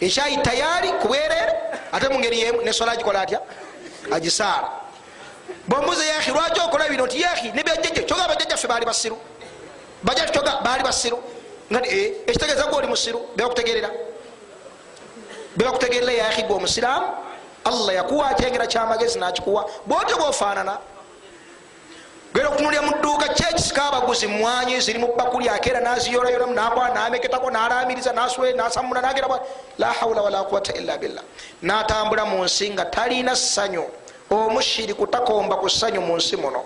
[0.00, 1.52] ekyayi tayari kubwerere
[1.92, 3.40] ate mungeri yemu nesola agikola atya?
[4.12, 4.68] Agisaala.
[5.68, 7.06] Bombuze yahi lwaki okola bino?
[7.06, 9.18] Nti yahi nebyajjajja kyoga bajjajjaffe baali basiru
[10.04, 11.18] bajjaffe kyoga baali basiru
[11.70, 13.90] eh, ekitegeeza gwe oli musiru bebakutegerera
[15.56, 17.06] bebakutegerera yahi gwe omusiraamu.
[17.64, 19.70] Allah yakuwa kyengera kyamagezi nakikuwa.
[19.86, 20.78] Bwotyo bwofaanana
[22.34, 28.12] gera okutunulya mu dduuka kyekisika abaguzi mwanyi ziri mu bakuli akeera naziyolayolamu nakola nameketako nalamiriza
[28.12, 29.40] nasule nasamula nagera
[29.78, 31.24] la haula wala quwata illa billah.
[31.62, 33.84] Natambula mu nsi nga talina ssanyu.
[34.30, 36.64] Omushiriku takomba ku ssanyu mu nsi muno.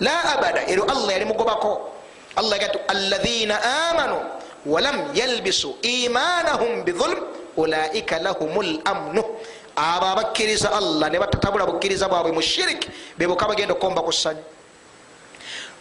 [0.00, 1.92] La abada ero allah yali mugobako
[2.36, 3.56] allah gati alaina
[3.90, 4.18] amanu
[4.66, 7.18] walam yalbisu imanahum bidhulm
[7.56, 9.22] ulaika lahum lamnu
[9.76, 14.44] abo abakkiriza allah ne batatabula bukkiriza bwabwe mu shiriki bebuka bagenda okukomba ku ssanyu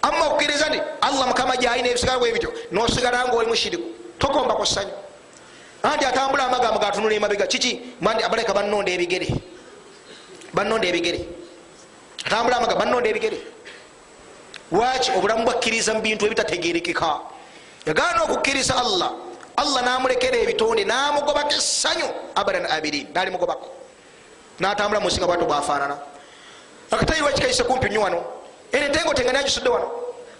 [0.01, 3.85] ama okukiriza nti allah mukama gyalina ebisigala bwebityo nosigala nga oli mushiriku
[4.19, 4.93] tokomba ku ssanyu
[5.83, 9.27] anti atambula amagambo gatunula emabega kiki mandi abaleka banonda ebigere
[10.53, 11.19] banonda ebigere
[12.25, 13.37] atambula amagambo banonda ebigere
[14.71, 17.19] lwaki obulamu bwakkiriza mu bintu ebitategerekeka.
[17.85, 19.11] Yagaana okukkiriza allah.
[19.57, 22.07] Allah namulekera ebitonde namugobako essanyu.
[22.35, 23.67] Abadan abirin nali mugobako
[24.59, 25.97] natambula munsinga bwatu bwafaanana.
[26.91, 28.23] Akatayi lwakikaise kumpi nyo wano.
[28.71, 29.91] Enetengo tenga nagisudde wano.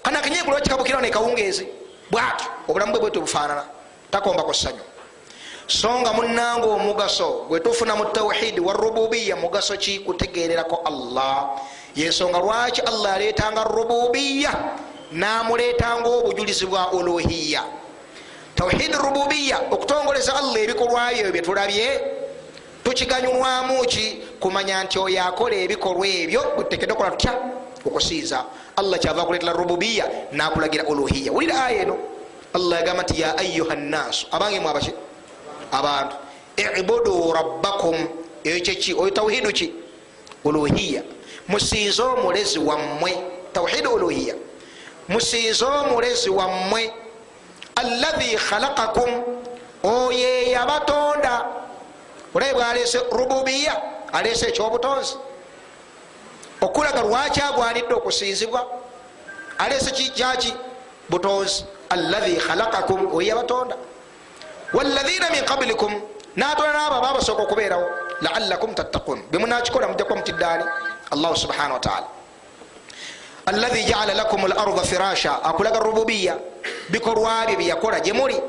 [0.03, 1.67] Kana akenyegula wakikabukira nekawungeezi
[2.11, 3.63] bwatyo obulamu bwe bwetu bufaanana
[4.11, 4.83] takombako ssanyu.
[5.67, 9.99] So nga munanga omugaso gwetufuna mu tawhidi wa rububiya mugaso ki?
[9.99, 11.49] Kutegererako allah
[11.95, 14.53] yensonga lwaki allah aletanga rububiya
[15.11, 17.63] namuletanga obujulizi bwa uluhiya.
[18.55, 22.01] Tawhidi rububiya okutongoleza allah ebikolwa byo byetulabye
[22.83, 24.23] tukiganyulwamu ki?
[24.39, 27.33] Kumanya nti oyo akola ebikolwa ebyo bwetutekedde okola tutya?
[27.85, 31.31] Okusinza allah kyava kuletera rububiya nakulagira uluhiya.
[31.31, 31.97] Wulira aya eno?
[32.53, 34.93] Allah yagamba nti ya ayuha nnaasu abange mu abaki
[35.71, 36.15] abantu.
[36.77, 37.95] Ibudu rabbakum.
[38.43, 39.73] Eyo kyeki oyo tawhidu ki?
[40.43, 41.03] Uluhiya
[41.51, 43.11] musinze omulezi wammwe
[43.53, 44.35] tawhidu uluhiya
[45.07, 46.93] musinze omulezi wammwe
[47.75, 49.09] allahi khalakakum
[49.83, 51.33] oyo eyabatonda
[52.35, 53.73] olabe bwalese rububiya
[54.13, 55.15] alese ekyobutonzi
[56.61, 58.61] okulaga lwaki agwanidde okusinzibwa.
[59.57, 60.53] Alese kyaki
[61.09, 61.65] butonzi.
[61.89, 63.75] Allahi khalakakum oyo yabatonda
[64.73, 65.91] walaina min qablikum.
[66.35, 67.87] Natonda naabo ababasooka okubeerawo.
[68.21, 70.63] Laalakum tattakun bemunakikola mujjakuba mutiddaani
[71.11, 72.07] allahu subhanahu wataala
[73.45, 76.37] allahi jaala lakum larda firasha akulaga rububiya
[76.89, 78.41] bikolwa bye byeyakola gyemuli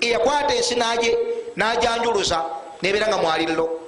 [0.00, 1.18] eyakwata ensi naje
[1.56, 2.44] najanjuluza
[2.82, 3.80] nebeera nga mwaliriro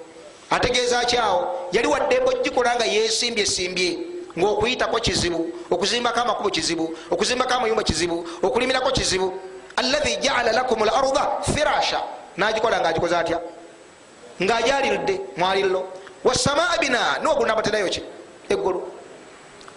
[0.51, 3.99] ategeeza kyawo yali waddembe ogikola nga yesimbye simbye
[4.39, 9.33] ngaokuyitako kizibu okuzimbako amakubo kizibu okuzimbako amayumba kizibu okulimirako kizibu.
[9.77, 12.03] Allahi jaala lakum larda firasha
[12.37, 13.41] nagikola nga agikoze atya?
[14.43, 15.89] Ngaajaliridde mwaliriro
[16.25, 18.03] wasamaa bina nogunabaterayo ki?
[18.49, 18.83] Eggulu.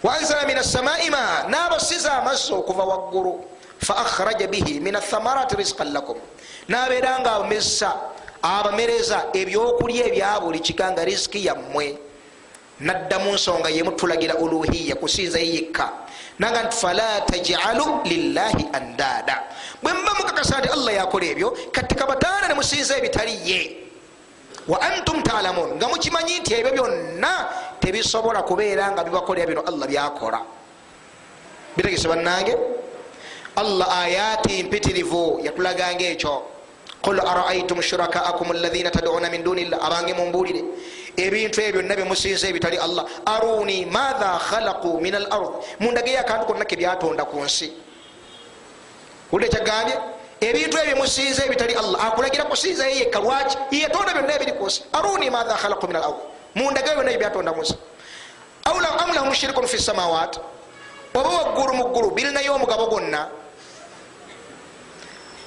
[0.02, 3.44] Wanzala min assamai ma nabasiza amazzi okuva waggulu.
[3.78, 6.16] Fa akhraja bihi min athamarati rizqan lakum.
[6.68, 7.96] Nabeera nga amesa
[8.42, 11.98] abamereza ebyokulya ebya buli kika nga riziki yammwe.
[12.80, 16.04] Nadda mu nsonga yemutulagira uluhiya kusinza yekka
[16.38, 19.42] nanga nti fala tajalu lillahi andada
[19.82, 23.83] bwe mba mukakasa nti allah yakola ebyo kati kabataana ne musinza ebitali ye
[24.68, 25.76] wa antum talamun.
[25.76, 27.32] Nga mukimanyi nti ebyo byonna
[27.80, 30.40] tebisobola kubeera nga bibakolera bino allah byakola.
[31.76, 32.56] Bitegese bannange
[33.56, 36.42] allah ayati mpitirivu yatulaganga ekyo.
[37.02, 39.78] Qul araaitum shurakaakum alaina taduna min dunillah.
[39.82, 40.64] Abange mumbulire
[41.16, 43.04] ebintu ebyo byonna byemusinza ebitali allah.
[43.26, 47.72] Aruni matha khalaqu min al ard mundageyo akantu konna kebyatonda ku nsi.
[49.30, 49.94] Wulire kyagambye
[50.50, 51.98] ebintu ebyo musinza ebitali allah.
[52.06, 56.18] Akulagira kusinza yeyekka lwaki yetonda byonna ebiri ku nsi aruni matha khalaqu min al ard
[56.54, 57.74] mundageyo byonna ebyatonda mu nsi
[58.64, 60.40] am lahum shirikun fi samawat.
[61.14, 63.28] Oba waggulu mu ggulu birinayo omugabo gwonna.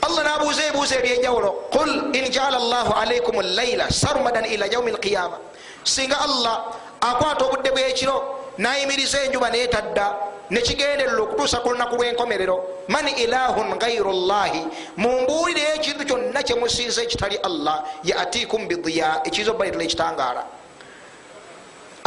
[0.05, 1.67] Allah nabuuza ebibuuzo ebyenjawulo.
[1.71, 5.37] Qul in jaala llahu alaikum llaila sarmadan ila yaumi lqiyama
[5.83, 6.65] singa allah
[7.01, 8.15] akwata obudde bwekiro
[8.57, 10.15] nayimiriza enjuba netadda
[10.49, 14.61] nekigenderera okutuusa ku lunaku lwenkomerero man ilahun gairu llahi
[14.97, 20.43] mumbuulire ekintu kyonna kyemusinza ekitali allah yatikum bidiya ekiza obaletera ekitangaala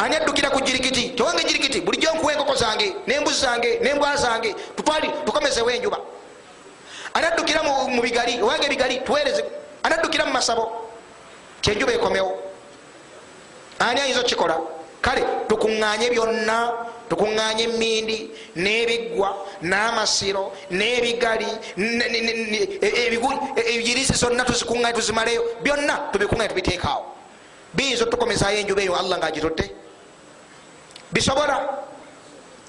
[0.01, 1.11] ani addukira ku jirikiti?
[1.17, 5.99] Towange jirikiti bulijjo nkuwa enkoko zange nembuzi zange nembwa zange tutwali tukomezewo enjuba.
[7.15, 9.45] Anaddukira mu bigali owange ebigali tuwereze
[9.83, 10.89] anaddukira mu masabo?
[11.61, 12.33] Kyenjuba ekomewo.
[13.79, 14.57] Ani ayinza okukikola?
[15.03, 16.73] Kale tukuŋŋanye byonna
[17.11, 19.29] tukuŋŋanya emindi n'ebiggwa
[19.63, 21.51] n'amasiro n'ebigali
[23.75, 25.43] ebigirisi zonna tuzikuŋŋanya tuzimaleyo.
[25.63, 27.05] Byonna tubikuŋŋanya tubiteekaawo.
[27.75, 29.67] Biyinza otukomezayo enjuba eyo allah ngaagitutte
[31.13, 31.83] bisobola?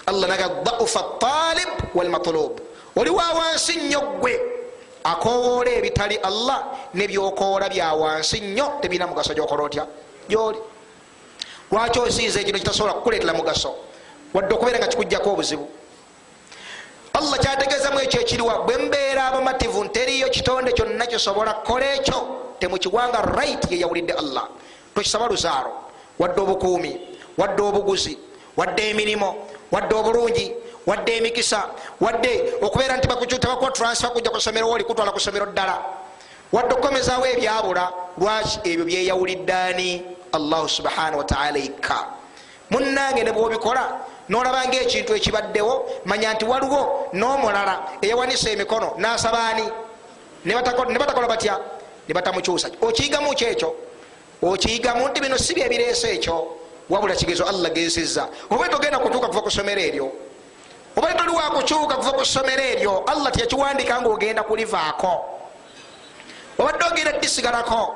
[0.09, 2.61] Allah naga daufa talib walmatlub.
[2.97, 4.33] Oliwa wansi nnyo gwe
[5.03, 9.85] akowoola ebitali allah nebyokoola bya wansi nnyo tebirina mugaso gyokola otya?
[10.29, 10.57] Gyoli.
[11.71, 13.90] Lwaki osinza ekino kitasobola kukuleetera mugaso
[14.33, 15.69] wadde okubeera nga kikujjako obuzibu.
[17.13, 22.17] Allah kyategeezamu ekyo ekiriwa bwe mbeera abamativu nteriyo kitonde kyonna kisobola kukola ekyo
[22.59, 24.47] temukigwanga right yeyawulidde allah.
[24.95, 25.71] Tokisaba luzaaro
[26.19, 27.01] wadde obukuumi
[27.37, 28.17] wadde obuguzi
[28.57, 29.35] wadde emirimu
[29.71, 30.53] wadde obulungi
[30.85, 31.69] wadde emikisa
[31.99, 35.77] wadde okubeera nti tebakuwa transfe kujja kusomero oli kutwala kusomero ddala.
[36.51, 42.05] Wadde okukomezaawo ebyabula lwaki ebyo byeyawuliddaani allahu subhanahu wataala ikka.
[42.69, 43.99] Munange ne bwobikola
[44.31, 45.73] nolaba nga ekintu ekibaddewo
[46.05, 49.65] manya nti waliwo n'omulala eyawanisa emikono nasabaani.
[50.45, 51.59] Ne batakola batya?
[52.07, 52.71] Ne batamukyusa.
[52.81, 53.75] Okiyigamu kyekyo
[54.41, 56.57] okiyigamu nti bino si byebireesa ekyo.
[56.89, 60.11] Wabula kigezo allah gensizza oba togenda kutuuka kuva ku ssomero eryo?
[60.97, 63.03] Oba toli wakukyuka kuva ku ssomero eryo?
[63.07, 65.13] Allah teyakiwandika nga ogenda kulivaako.
[66.59, 67.95] Obadde ogenda disigalako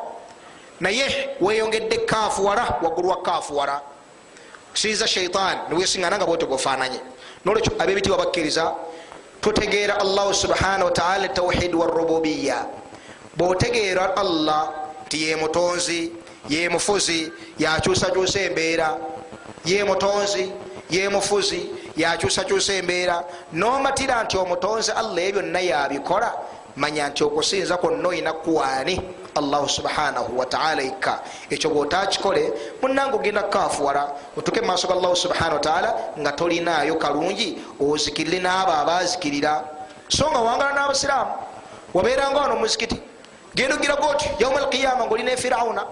[0.79, 3.81] naye weyongedde kaafuwala waggulu wa kaafuwala
[4.75, 6.99] kusinza shaitan niwesiŋana nga bwete bwofananye
[7.45, 8.65] nolwekyo abebiti wabakkiriza
[9.41, 12.65] tutegeera allahu subhanahu wataala tauhid warububiya
[13.37, 14.69] bwotegeera allah
[15.09, 16.11] ti ye mutonzi
[16.49, 18.97] ye mufuzi yakyusakyusa embeera.
[19.65, 20.51] Ye mutonzi
[20.89, 23.23] ye mufuzi yakyusakyusa embeera.
[23.53, 26.33] Nomatira nti omutonzi allah ebyo byonna yabikola
[26.75, 29.01] manya nti okusinza kwonna oyina kuwaani
[29.35, 31.19] allahu subhanahu wataala ikka.
[31.49, 38.39] Ekyo bwotakikole munange ogenda kukafuwala otuke mumaaso ga allahu subhanahu wataala nga tolinaayo kalungi ozikirire
[38.39, 39.63] n'abo abazikirira
[40.07, 41.31] so nga wangala n'abasiraamu
[41.93, 43.01] wabeeranga wano muzikiti
[43.55, 45.83] genda ogira goti yauma alqiyama ngaolina efirauna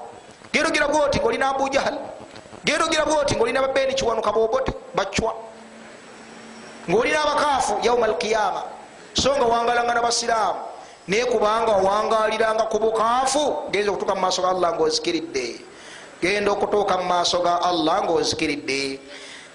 [0.54, 1.98] genda ogira goti ngaolina abujahal
[2.66, 5.34] genda ogira goti ngaolina babeni kiwanuka bobote bacwa
[6.90, 8.64] ngaolina abakaafu yauma alqiyama.
[9.14, 10.60] So nga wangalanga nabasiraamu
[11.08, 15.48] naye kubanga owangaliranga ku bukaafu genza okutuuka mumaaso ga allah ngaozikiridde
[16.22, 19.00] genda okutuuka mumaaso ga allah ngaozikiridde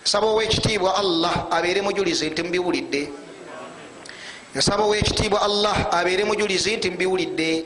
[0.04, 3.02] nsaba owekitiibwa allah abeere mujulizi nti mubiwulidde
[4.54, 7.64] nsaba owekitiibwa allah abeere mujulizi nti mubiwulidde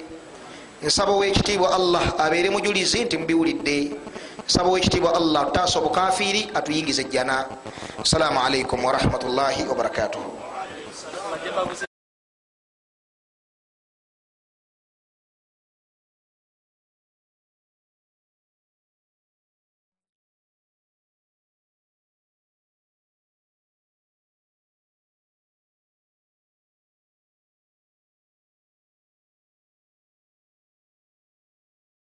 [0.83, 3.79] nsaba owekitiibwa allah abeere mujulizi nti mubiwulidde
[4.47, 7.47] nsaba owekitiibwa allah tutaasa obukafiiri atuyingize ejjana
[8.03, 10.31] assalamu alaikum warahmatullahi wabarakatuhu